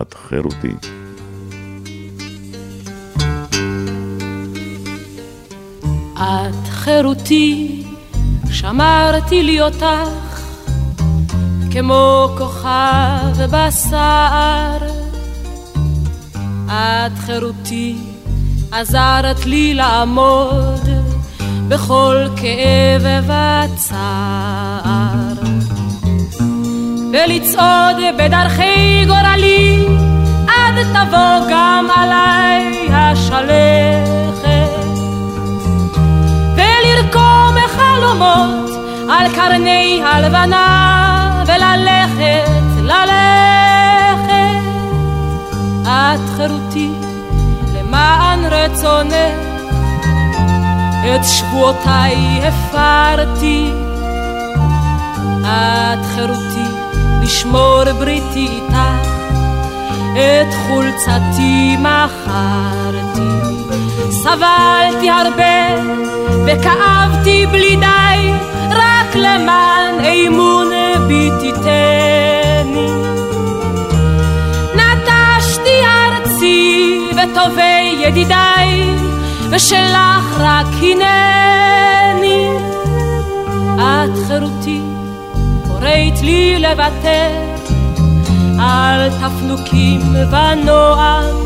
את 0.00 0.14
חירותי. 0.14 0.72
את 6.14 6.68
חירותי, 6.68 7.82
שמרתי 8.50 9.42
לי 9.42 9.60
אותך, 9.60 10.30
כמו 11.70 12.28
כוכב 12.38 13.46
בשר. 13.50 14.78
את 16.68 17.18
חירותי, 17.18 17.96
עזרת 18.72 19.46
לי 19.46 19.74
לעמוד 19.74 20.88
בכל 21.68 22.26
כאב 22.36 23.24
וצער. 23.24 24.55
ולצעוד 27.16 27.96
בדרכי 28.18 29.04
גורלי, 29.06 29.86
עד 30.48 30.74
תבוא 30.92 31.50
גם 31.50 31.88
עליי 31.96 32.88
השלכת. 32.92 34.46
ולרקום 36.56 37.54
חלומות 37.76 38.70
על 39.10 39.34
קרני 39.34 40.02
הלבנה, 40.04 41.44
וללכת, 41.46 42.50
ללכת. 42.82 44.62
את 45.84 46.20
חירותי 46.36 46.90
למען 47.74 48.44
רצונך, 48.44 49.36
את 51.04 51.24
שבועותיי 51.24 52.40
הפרתי. 52.48 53.72
את 55.42 56.04
חירותי 56.14 56.75
לשמור 57.26 57.84
בריתי 57.98 58.48
איתך, 58.48 58.76
את 60.12 60.54
חולצתי 60.66 61.76
מכרתי. 61.76 63.30
סבלתי 64.10 65.10
הרבה 65.10 65.82
וכאבתי 66.46 67.46
בלי 67.46 67.76
די, 67.76 68.32
רק 68.70 69.14
למען 69.14 70.04
אמון 70.04 70.70
בי 71.08 71.30
תיתני. 71.40 72.88
נטשתי 74.74 75.78
ארצי 75.84 77.00
וטובי 77.12 77.96
ידידיי, 77.98 78.94
ושלך 79.50 80.38
רק 80.38 80.66
הנני. 80.82 82.48
את 83.78 84.10
חירותי 84.28 84.85
קוראת 85.86 86.22
לי 86.22 86.58
לוותר 86.58 87.30
על 88.60 89.10
תפנוקים 89.10 90.00
ונועם. 90.30 91.36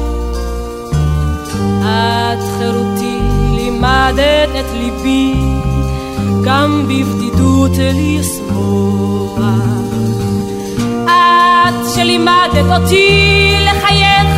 את 1.80 2.38
חירותי 2.58 3.18
לימדת 3.54 4.48
את 4.60 4.72
ליבי 4.72 5.34
גם 6.44 6.84
בבדידות 6.88 7.70
לשמוח. 7.94 9.38
את 11.04 11.94
שלימדת 11.94 12.70
אותי 12.76 13.52
לחייך 13.60 14.28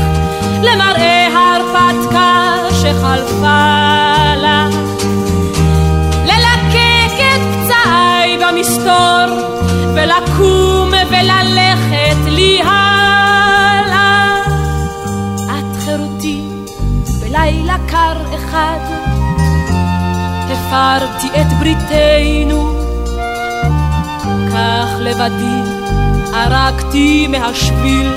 למראה 0.63 1.29
ההרפתקה 1.35 2.57
שחלפה 2.71 4.35
לך. 4.37 4.77
ללקק 6.25 7.15
את 7.19 7.43
פצעיי 7.53 8.39
במסתור 8.39 9.52
ולקום 9.95 10.91
וללכת 11.11 12.17
לי 12.27 12.61
הלאה. 12.63 14.39
את 15.45 15.77
חירותי 15.85 16.49
בלילה 17.21 17.77
קר 17.89 18.17
אחד 18.35 18.79
הפרתי 20.53 21.29
את 21.41 21.53
בריתנו, 21.59 22.73
כך 24.53 24.89
לבדי 24.99 25.83
ערקתי 26.35 27.27
מהשביל, 27.27 28.13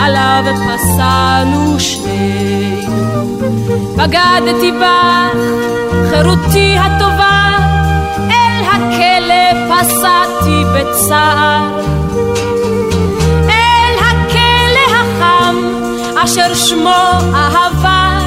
עליו 0.00 0.44
פסענו 0.66 1.80
שנינו. 1.80 3.38
בגדתי 3.96 4.72
בך, 4.72 5.38
חירותי 6.10 6.76
הטובה, 6.78 7.50
הכלא 8.80 9.68
פסעתי 9.68 10.62
בצער. 10.74 11.80
אל 13.48 13.94
הכלא 13.98 14.96
החם, 14.96 15.56
אשר 16.24 16.54
שמו 16.54 17.04
אהבה, 17.34 18.18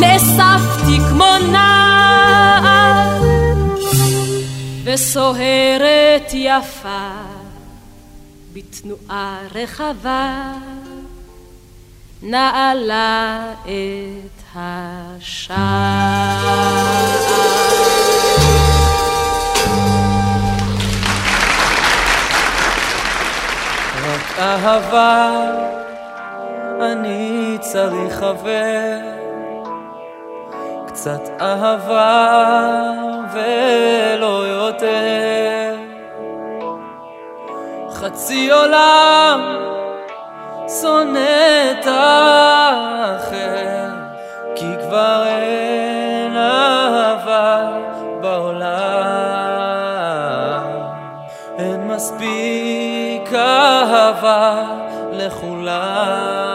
נאספתי 0.00 0.98
כמו 1.10 1.38
נער. 1.52 3.22
וסוהרת 4.84 6.30
יפה, 6.32 7.10
בתנועה 8.52 9.38
רחבה, 9.54 10.52
נעלה 12.22 13.52
את 13.62 14.42
השער. 14.54 16.36
אהבה, 24.38 25.30
אני 26.80 27.58
צריך 27.60 28.14
חבר. 28.14 28.98
קצת 30.86 31.20
אהבה 31.40 32.42
ולא 33.32 34.46
יותר. 34.46 35.76
חצי 37.92 38.50
עולם 38.50 39.40
שונא 40.80 41.70
את 41.70 41.86
האחר, 41.86 43.36
כי 44.54 44.66
כבר 44.88 45.24
אין 45.26 46.36
אהבה 46.36 47.72
בעולם. 48.20 48.96
אין 51.58 51.88
מספיק 51.88 53.32
אהבה 54.16 54.64
לכולם. 55.12 56.45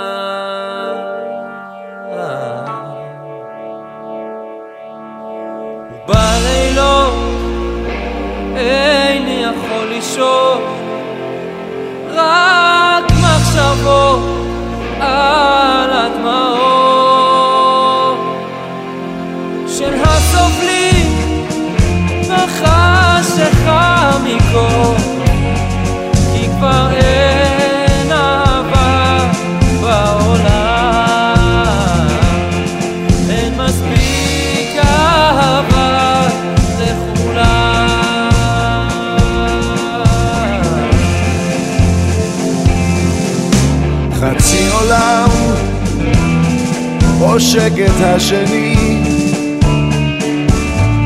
את 47.42 48.02
השני. 48.04 48.76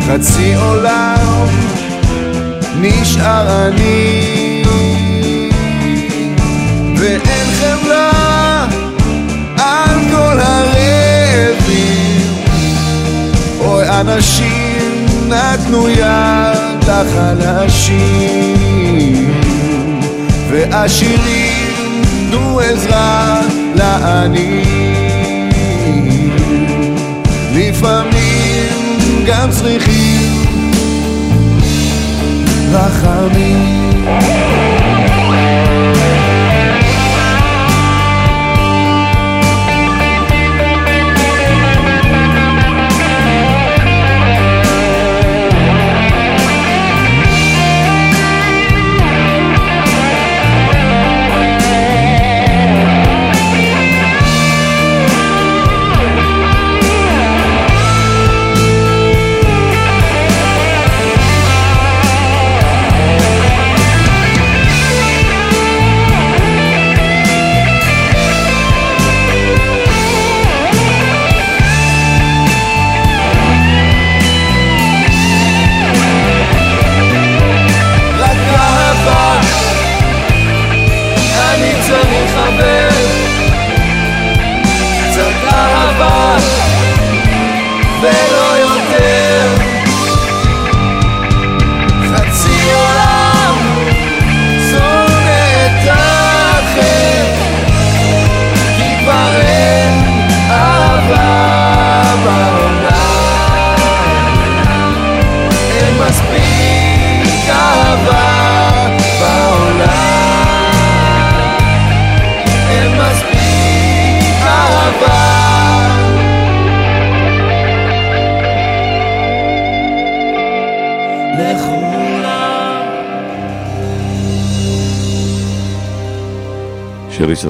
חצי 0.08 0.54
עולם 0.56 1.48
נשאר 2.82 3.68
אני. 3.68 4.64
ואין 6.98 7.48
חמלה 7.60 8.66
על 9.58 10.00
כל 10.12 10.40
הרעבים. 10.40 12.22
אוי 13.60 13.90
אנשים 13.90 15.06
נתנו 15.28 15.90
יד 15.90 16.84
לחלשים. 16.88 18.56
ועשירים 20.50 22.02
תנו 22.30 22.60
עזרה 22.60 23.42
לעניים 23.76 24.95
לפעמים 27.56 29.24
גם 29.26 29.50
צריכים 29.52 30.72
רחמים 32.72 34.06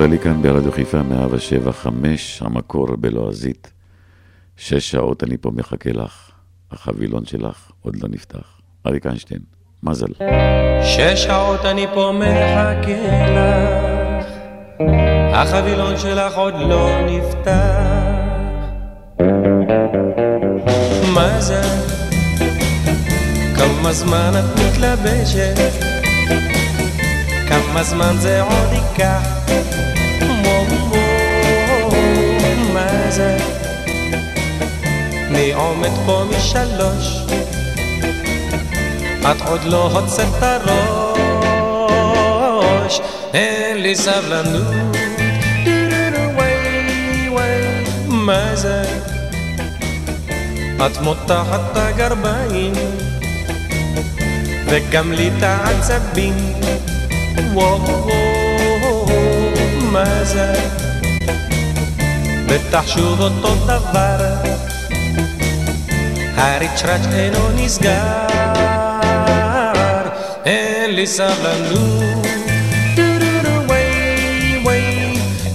ישראלי 0.06 0.24
כאן 0.24 0.42
ברדיו 0.42 0.72
חיפה 0.72 1.02
107 1.02 1.72
5, 1.72 2.42
המקור 2.42 2.96
בלועזית. 2.96 3.72
שש 4.58 4.92
שעות 4.92 5.24
אני 5.24 5.38
פה 5.38 5.52
מחכה 5.52 5.92
לך, 5.92 6.32
החבילון 6.72 7.26
שלך 7.26 7.72
עוד 7.82 7.96
לא 7.96 8.10
נפתח. 8.10 8.62
אריק 8.88 9.06
איינשטיין, 9.06 9.40
מזל. 9.84 10.08
שש 10.84 11.24
שעות 11.24 11.66
אני 11.66 11.86
פה 11.94 12.12
מחכה 12.20 12.92
לך, 13.36 14.26
החבילון 15.34 15.98
שלך 15.98 16.36
עוד 16.36 16.54
לא 16.60 16.90
נפתח. 17.06 17.52
מה 21.14 21.42
זה? 21.42 21.62
כמה 23.58 23.94
זמן 23.94 24.32
את 24.40 24.60
מתלבשת? 24.60 25.56
כמה 27.48 27.84
זמן 27.84 28.16
זה 28.18 28.42
עוד 28.42 28.74
ייקח? 28.74 29.45
עומד 35.76 35.92
פה 36.06 36.24
משלוש 36.38 37.18
את 39.22 39.42
עוד 39.48 39.64
לא 39.64 39.92
הוצאת 39.92 40.28
את 40.38 40.44
הראש, 41.48 43.00
אין 43.34 43.78
לי 43.78 43.96
סבלנות. 43.96 44.96
מה 48.08 48.56
זה? 48.56 48.84
את 50.86 50.98
מותחת 51.02 51.60
את 51.72 51.78
הגרביים, 51.78 52.74
וגם 54.66 55.12
לי 55.12 55.30
את 55.38 55.44
העצבים. 55.44 56.54
וואו, 57.54 57.80
מה 59.82 60.24
זה? 60.24 60.54
בטח 62.48 62.88
שוב 62.88 63.22
אותו 63.22 63.56
דבר, 63.56 64.36
הריצ'ראץ' 66.46 67.14
אינו 67.14 67.50
נסגר. 67.56 68.28
אין 70.46 70.96
לי 70.96 71.08
סבלנות. 71.08 72.26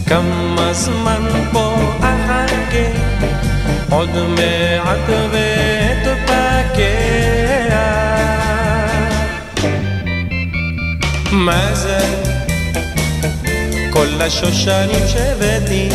כמה 0.06 0.72
זמן 0.72 1.22
פה 1.52 1.74
אחכה, 2.00 2.86
עוד 3.90 4.10
מעט 4.10 5.08
ואתפקע. 5.32 6.80
מה 11.32 11.74
זה? 11.74 11.98
כל 13.90 14.06
השושנים 14.20 15.08
שהבאתי, 15.08 15.88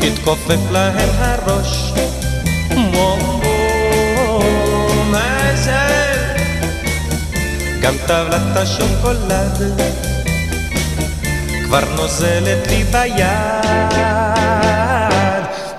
תתכופף 0.00 0.70
להם 0.70 1.08
הראש. 1.18 1.92
גם 7.86 7.94
טבלת 8.06 8.56
השוקולד 8.56 9.80
כבר 11.64 11.84
נוזלת 11.96 12.66
לי 12.68 12.84
ביד, 12.84 13.24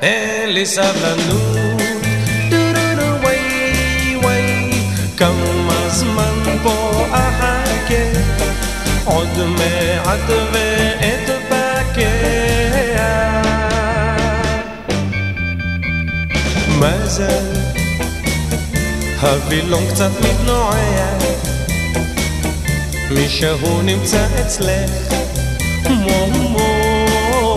אין 0.01 0.49
לי 0.49 0.65
סבלנות. 0.65 1.81
כמה 5.17 5.89
זמן 5.89 6.57
פה 6.63 7.05
אחכה, 7.11 8.03
עוד 9.05 9.37
מעט 9.57 10.29
ואתבקע. 10.51 12.07
מזל, 16.67 17.53
הווילון 19.21 19.83
קצת 19.89 20.11
מתנועע 20.21 21.36
מישהו 23.17 23.81
נמצא 23.81 24.27
אצלך, 24.41 25.13
מו 25.89 26.27
מו 26.27 27.55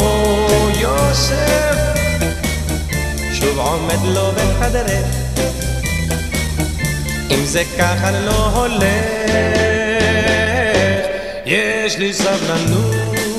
יוסף, 0.81 1.77
שוב 3.33 3.59
עומד 3.59 4.05
לו 4.05 4.33
בחדרך, 4.33 5.07
אם 7.31 7.45
זה 7.45 7.63
ככה 7.79 8.11
לא 8.11 8.47
הולך, 8.47 8.85
יש 11.47 11.99
לי 11.99 12.13
סבלנות. 12.13 13.30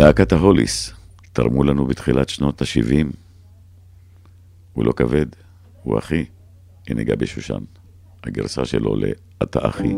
להקת 0.00 0.32
ההוליס 0.32 0.92
תרמו 1.32 1.64
לנו 1.64 1.86
בתחילת 1.86 2.28
שנות 2.28 2.62
ה-70. 2.62 3.06
הוא 4.72 4.84
לא 4.84 4.92
כבד, 4.92 5.26
הוא 5.82 5.98
אחי. 5.98 6.24
הנה 6.88 7.02
גבי 7.04 7.26
שושן, 7.26 7.60
הגרסה 8.24 8.64
שלו 8.64 8.96
ל"אתה 8.96 9.68
אחי". 9.68 9.94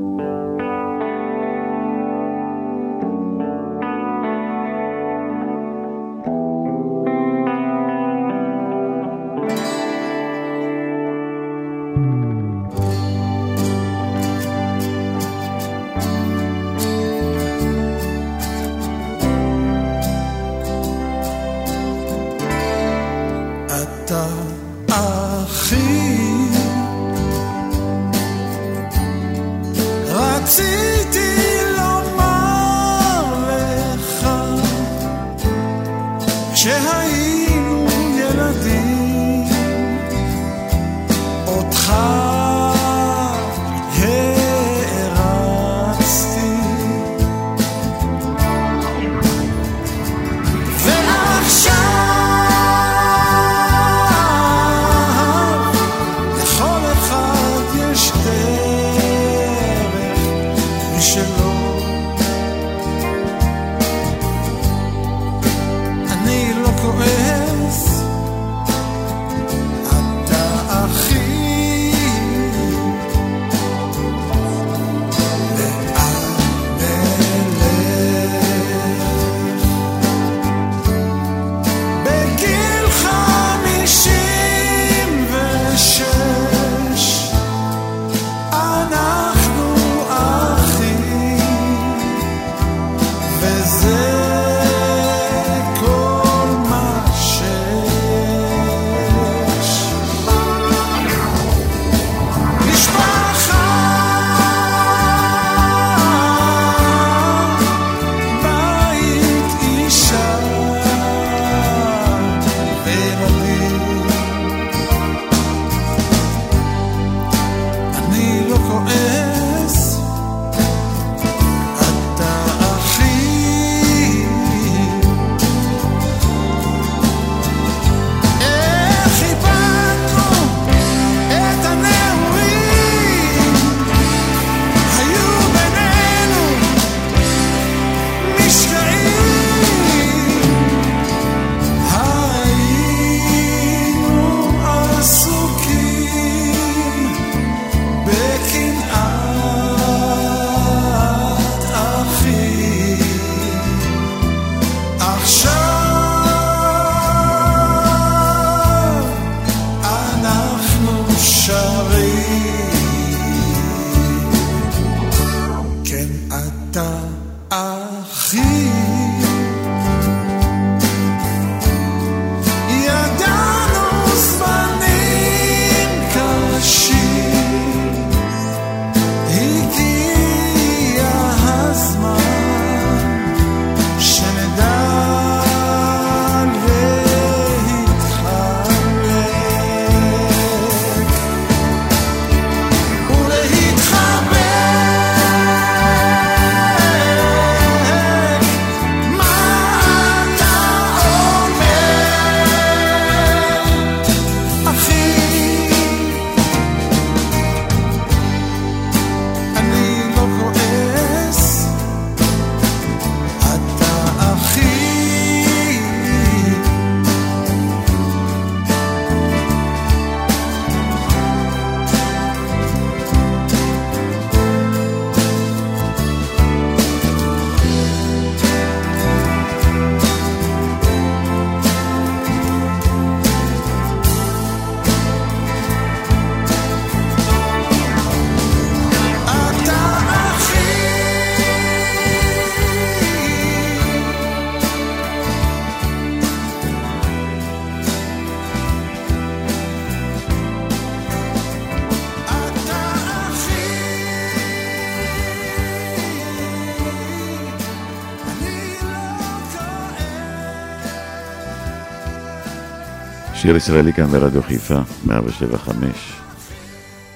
שיר 263.53 263.57
ישראלי 263.57 263.93
כאן 263.93 264.07
ברדיו 264.07 264.43
חיפה, 264.43 264.79
175, 265.07 266.13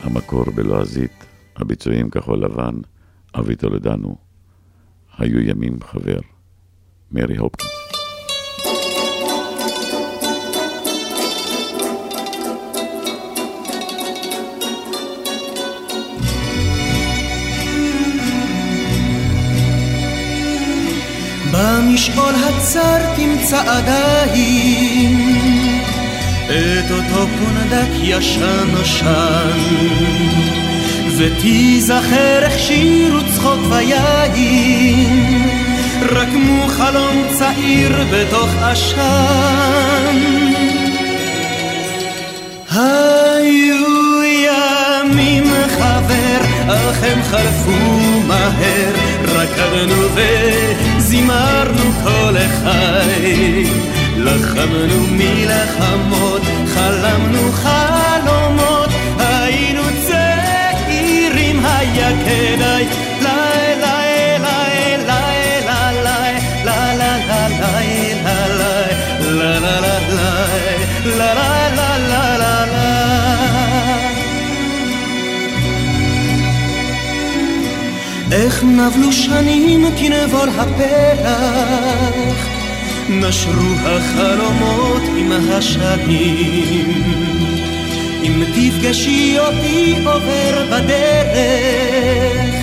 המקור 0.00 0.44
בלועזית, 0.54 1.24
הביצועים 1.56 2.10
כחול 2.10 2.44
לבן, 2.44 2.74
אבי 3.38 3.56
טולדנו, 3.56 4.16
היו 5.18 5.40
ימים 5.40 5.78
חבר, 5.82 6.18
מרי 7.12 7.36
הופקינס. 7.36 7.70
במשעול 21.52 22.34
הצר 22.34 23.16
תמצא 23.16 23.78
עדיין 23.78 25.75
את 26.48 26.90
אותו 26.90 27.26
פונדק 27.38 27.90
ישן 28.02 28.70
נושן 28.72 29.58
ותיזכר 31.18 32.42
איך 32.42 32.58
שירו 32.58 33.18
צחוק 33.34 33.60
ויין 33.70 35.50
רקמו 36.02 36.66
חלום 36.68 37.24
צעיר 37.38 38.04
בתוך 38.12 38.50
עשן 38.62 40.16
היו 42.70 44.22
ימים 44.24 45.44
חבר 45.68 46.40
אך 46.68 47.02
הם 47.02 47.22
חלפו 47.22 47.70
מהר. 48.26 49.16
רקדנו 49.36 50.02
וזימרנו 50.14 51.92
כל 52.04 52.36
החי 52.36 53.64
לחמנו 54.16 55.06
מלחמות, 55.10 56.42
חלמנו 56.66 57.52
חלומות, 57.52 58.90
היינו 59.18 59.82
צעירים, 60.06 61.66
היה 61.66 62.10
כדאי. 62.24 63.06
איך 78.32 78.64
נבלו 78.64 79.12
שנים 79.12 79.84
כנבור 79.96 80.46
הפרח 80.58 82.55
נשרו 83.08 83.74
החלומות 83.84 85.02
עם 85.16 85.32
השנים. 85.32 87.02
אם 88.22 88.44
תפגשי 88.44 89.38
אותי 89.38 89.94
עובר 90.04 90.66
בדרך, 90.66 92.54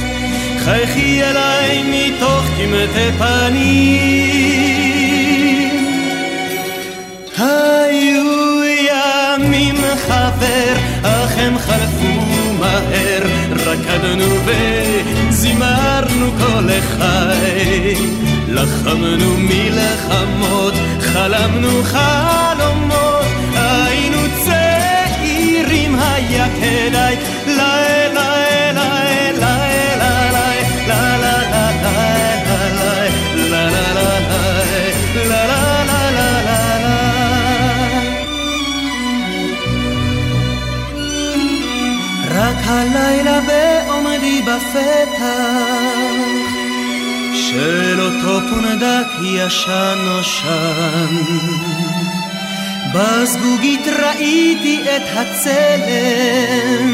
חייכי 0.63 1.23
אליי 1.23 1.83
מתוך 1.83 2.45
קמטי 2.57 3.11
פנים. 3.17 4.43
היו 7.37 8.63
ימים 8.63 9.75
חבר, 10.07 10.73
אך 11.03 11.37
הם 11.37 11.57
חלפו 11.57 12.21
מהר, 12.59 13.23
רקדנו 13.51 14.25
וזימרנו 14.45 16.31
כל 16.37 16.69
החי. 16.69 18.32
לחמנו 18.53 19.37
מלחמות, 19.37 20.73
חלמנו 20.99 21.83
חלומות, 21.83 23.25
היינו 23.55 24.19
צעירים, 24.45 25.95
היה 25.99 26.47
כדאי. 26.59 27.15
לי, 27.47 27.53
לי, 28.13 28.71
לי, 28.73 29.31
לי, 29.33 29.63
לי, 29.63 29.93
רק 42.31 42.57
הלילה 42.65 43.39
בעומדי 43.47 44.41
בפתח 44.41 45.92
של 47.53 48.01
אותו 48.01 48.39
פונדק 48.49 49.07
ישן 49.21 49.97
נושן. 50.03 51.15
בזגוגית 52.93 53.87
ראיתי 53.87 54.79
את 54.83 55.01
הצלם 55.17 56.93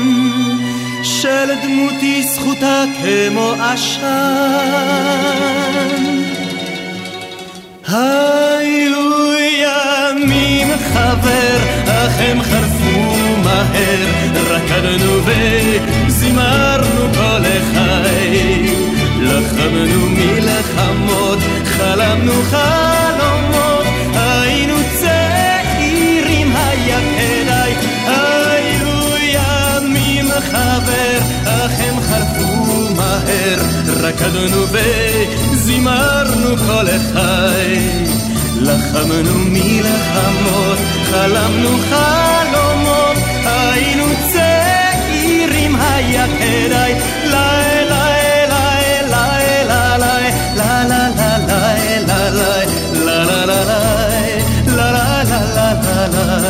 של 1.03 1.55
דמותי 1.64 2.24
זכותה 2.24 2.84
כמו 3.01 3.53
עשן. 3.60 4.10
היו 7.88 9.34
ימים 9.38 10.68
חבר, 10.93 11.78
חלמנו 22.20 22.41
חלומות, 22.49 23.86
היינו 24.13 24.76
צעירים, 24.99 26.51
היה 26.55 26.99
כדאי, 26.99 27.74
היו 28.07 29.17
ימים 29.17 30.26
חבר, 30.51 31.20
אך 31.45 31.72
הם 31.80 31.95
חלפו 32.01 32.93
מהר, 32.95 33.59
רקדנו 34.01 34.65
וזימרנו 34.72 36.57
כל 36.57 36.86
החי. 36.88 37.80
לחמנו 38.61 39.34
מלחמות, 39.36 40.78
חלמנו 41.11 41.70
חלומות, 41.89 43.17
היינו 43.45 44.05
צעירים, 44.32 45.76
היה 45.76 46.26
כדאי, 46.28 46.93
לילה 47.24 48.18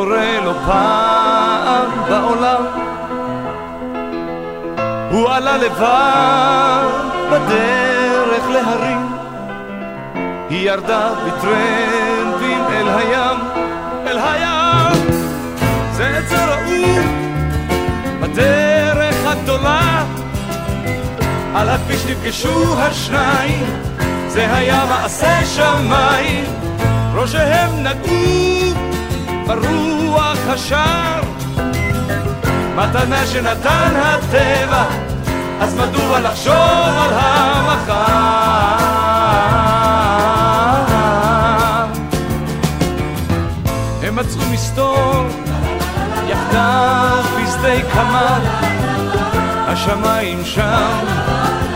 שקורה 0.00 0.40
לו 0.44 0.52
פעם 0.66 1.90
בעולם. 2.08 2.64
הוא 5.10 5.28
עלה 5.28 5.56
לבד 5.56 6.84
בדרך 7.30 8.48
להרים, 8.52 9.06
היא 10.50 10.70
ירדה 10.70 11.10
בטרמפים 11.26 12.64
אל 12.72 12.88
הים, 12.88 13.38
אל 14.06 14.18
הים. 14.18 15.10
זה 15.92 16.18
עצר 16.18 16.50
רעום 16.50 17.06
בדרך 18.20 19.16
הגדולה, 19.26 20.04
על 21.54 21.68
הכביש 21.68 22.06
נפגשו 22.06 22.78
השניים. 22.78 23.66
זה 24.28 24.54
היה 24.54 24.84
מעשה 24.88 25.44
שמיים, 25.44 26.44
ראשיהם 27.14 27.70
נגעו 27.82 28.89
ברוח 29.50 30.38
השער. 30.48 31.20
מתנה 32.74 33.26
שנתן 33.26 33.92
הטבע, 33.96 34.84
אז 35.60 35.74
מדוע 35.74 36.20
לחשוב 36.20 36.54
על 36.54 37.10
המחר? 37.12 38.00
הם 44.02 44.16
מצאו 44.16 44.40
מסתור 44.52 45.26
יחדיו 46.28 47.24
בשדה 47.36 47.90
קמה, 47.92 48.38
השמיים 49.66 50.44
שם 50.44 51.04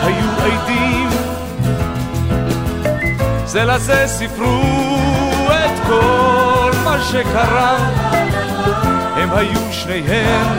היו 0.03 0.31
עדים, 0.45 1.09
זה 3.45 3.65
לזה 3.65 4.05
סיפרו 4.07 4.63
את 5.51 5.87
כל 5.87 6.44
מה 6.95 7.03
שקרה, 7.03 7.77
הם 9.17 9.31
היו 9.33 9.73
שניהם 9.73 10.59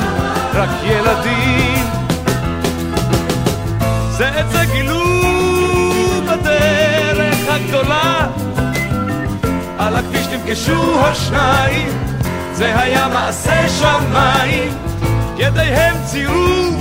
רק 0.53 0.69
ילדים. 0.83 1.85
זה 4.09 4.39
את 4.39 4.49
זה 4.49 4.65
גילו 4.71 5.03
בדרך 6.23 7.37
הגדולה, 7.49 8.27
על 9.77 9.95
הכביש 9.95 10.27
נפגשו 10.27 11.05
השניים, 11.05 11.89
זה 12.53 12.79
היה 12.79 13.07
מעשה 13.07 13.69
שמיים, 13.69 14.73
ידיהם 15.37 15.95
ציירו 16.05 16.79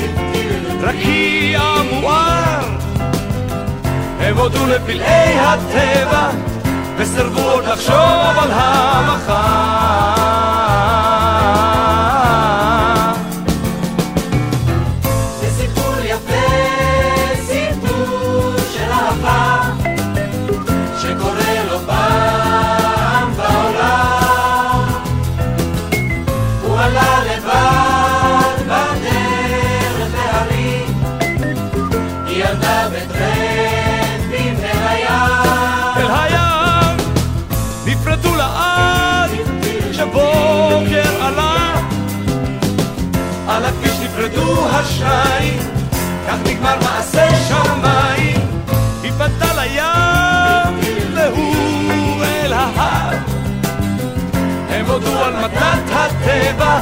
רקיע 0.80 1.62
מואר. 1.92 2.78
הם 4.20 4.36
הודו 4.36 4.66
לפלאי 4.66 5.38
הטבע, 5.38 6.30
וסירבו 6.96 7.40
עוד 7.40 7.64
לחשוב 7.64 7.94
על 8.42 8.50
המחר. 8.52 10.23
השניים, 45.04 45.58
כך 46.28 46.36
נגמר 46.44 46.76
מעשה 46.82 47.28
שמיים. 47.48 48.40
היא 49.02 49.12
לים, 49.56 51.14
והוא 51.14 52.24
אל 52.24 52.52
ההר. 52.52 53.16
הם 54.70 54.86
הודו 54.86 55.24
על 55.24 55.36
מתנת 55.36 55.90
הטבע, 55.92 56.80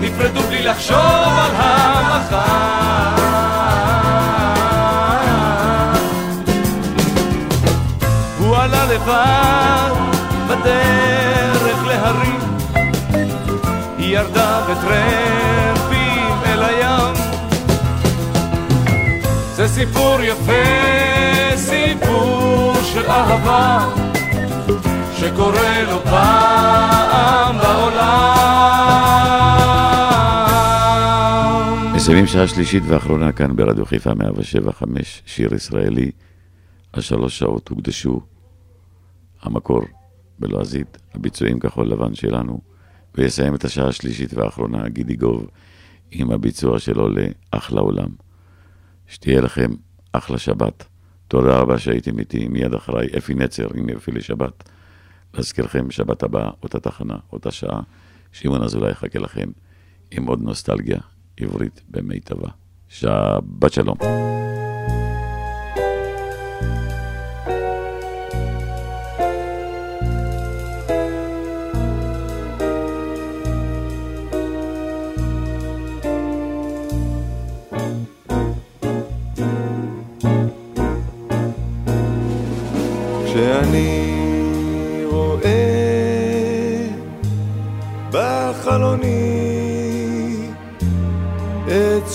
נפרדו 0.00 0.42
בלי 0.42 0.62
לחשוב 0.62 0.96
על 0.96 1.50
המחר. 1.54 2.80
לבד 8.90 9.90
בדרך 10.48 11.86
להרים, 11.86 12.40
היא 13.98 14.16
ירדה 14.16 14.60
בטרמפים 14.60 15.39
סיפור 19.80 20.22
יפה, 20.22 20.64
סיפור 21.56 22.74
של 22.82 23.06
אהבה, 23.06 23.94
שקורה 25.16 25.82
לו 25.82 26.00
פעם 26.04 27.58
בעולם. 27.58 28.36
מסיימים 31.94 32.26
שעה 32.26 32.48
שלישית 32.48 32.82
ואחרונה 32.86 33.32
כאן 33.32 33.56
ברדיו 33.56 33.86
חיפה 33.86 34.14
175, 34.14 35.22
שיר 35.26 35.54
ישראלי. 35.54 36.10
השלוש 36.94 37.38
שעות 37.38 37.68
הוקדשו 37.68 38.20
המקור 39.42 39.82
בלועזית, 40.38 40.98
הביצועים 41.14 41.60
כחול 41.60 41.88
לבן 41.88 42.14
שלנו, 42.14 42.60
ויסיים 43.14 43.54
את 43.54 43.64
השעה 43.64 43.88
השלישית 43.88 44.34
והאחרונה 44.34 44.88
גידי 44.88 45.16
גוב 45.16 45.46
עם 46.10 46.30
הביצוע 46.30 46.78
שלו 46.78 47.08
ל"אחלה 47.08 47.80
עולם". 47.80 48.29
שתהיה 49.10 49.40
לכם 49.40 49.70
אחלה 50.12 50.38
שבת. 50.38 50.84
תודה 51.28 51.58
רבה 51.58 51.78
שהייתם 51.78 52.18
איתי, 52.18 52.48
מיד 52.48 52.74
אחריי 52.74 53.08
אפי 53.18 53.34
נצר 53.34 53.68
עם 53.74 53.88
אפי 53.96 54.12
לשבת. 54.12 54.68
להזכירכם, 55.34 55.90
שבת 55.90 56.22
הבאה, 56.22 56.50
אותה 56.62 56.80
תחנה, 56.80 57.16
אותה 57.32 57.50
שעה, 57.50 57.80
שמעון 58.32 58.62
אזולאי 58.62 58.90
יחכה 58.90 59.18
לכם 59.18 59.50
עם 60.10 60.26
עוד 60.26 60.42
נוסטלגיה 60.42 60.98
עברית 61.36 61.82
במיטבה. 61.88 62.48
שבת 62.88 63.72
שלום. 63.72 63.96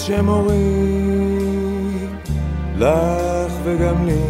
שמוריד 0.06 0.56
לך 2.78 3.54
וגם 3.64 4.06
לי, 4.06 4.24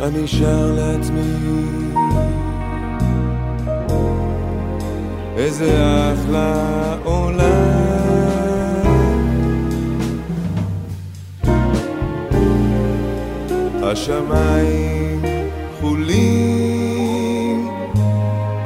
אני 0.00 0.26
שר 0.28 0.72
לעצמי. 0.76 1.20
איזה 5.36 5.70
אחלה 6.12 6.54
עולם. 7.04 7.90
השמיים 13.82 15.22
כחולים, 15.78 17.68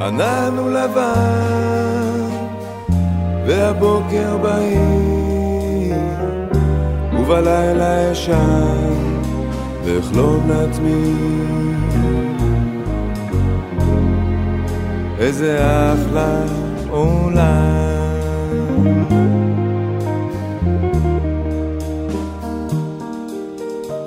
ענן 0.01 0.53
הוא 0.57 0.69
לבן, 0.69 2.29
והבוקר 3.47 4.37
בהיר, 4.41 5.04
ובלילה 7.25 8.11
אשן, 8.11 9.19
ואחלום 9.85 10.49
לעצמי. 10.49 11.13
איזה 15.19 15.57
אחלה 15.59 16.41
עולם. 16.89 17.85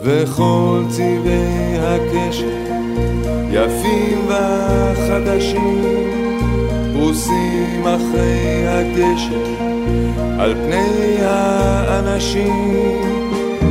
וכל 0.03 0.83
צבעי 0.89 1.79
הקשת 1.79 2.45
יפים 3.51 4.29
וחדשים 4.29 5.85
פרוסים 6.93 7.87
אחרי 7.87 8.69
הגשם 8.69 9.68
על 10.39 10.55
פני 10.55 11.19
האנשים. 11.23 12.79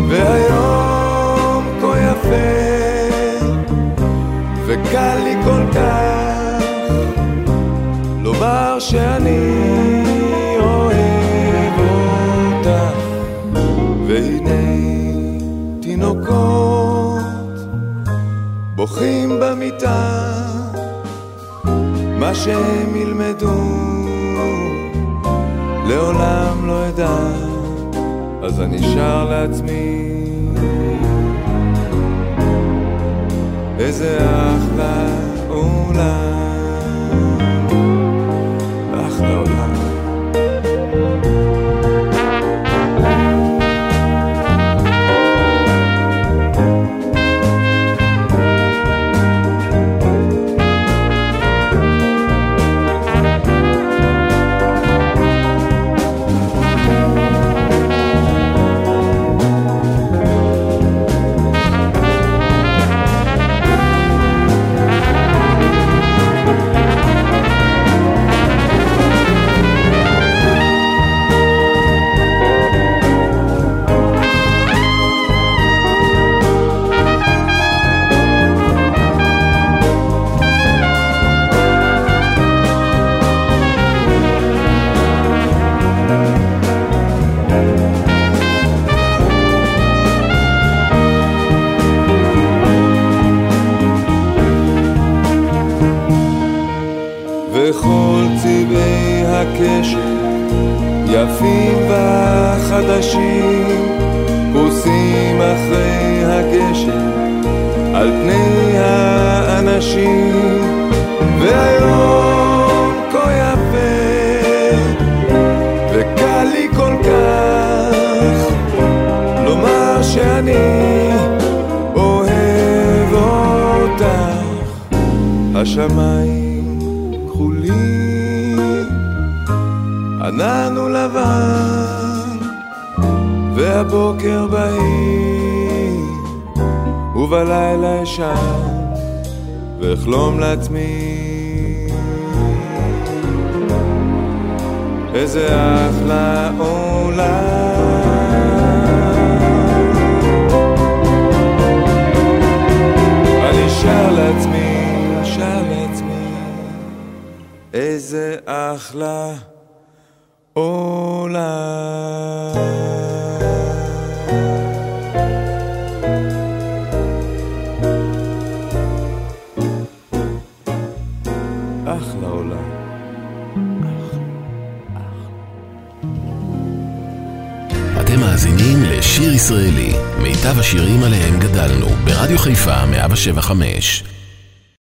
והיום 0.10 1.64
כה 1.82 2.00
יפה 2.00 2.68
וקל 4.66 5.18
לי 5.24 5.36
כל 5.44 5.62
כך 5.74 6.64
לומר 8.24 8.80
שאני 8.80 9.64
אוהב 10.60 11.74
אותך. 11.80 12.98
והנה 14.08 14.78
תינוקות 15.82 17.58
בוכים 18.76 19.40
במיטה 19.42 20.34
מה 22.20 22.36
שהם 22.36 22.96
ילמדו 22.96 23.97
לעולם 25.88 26.68
לא 26.68 26.90
אדע 26.90 27.18
אז 28.44 28.62
אני 28.62 28.80
שר 28.80 29.30
לעצמי. 29.30 30.08
איזה 33.80 34.18
אחלה 34.18 35.17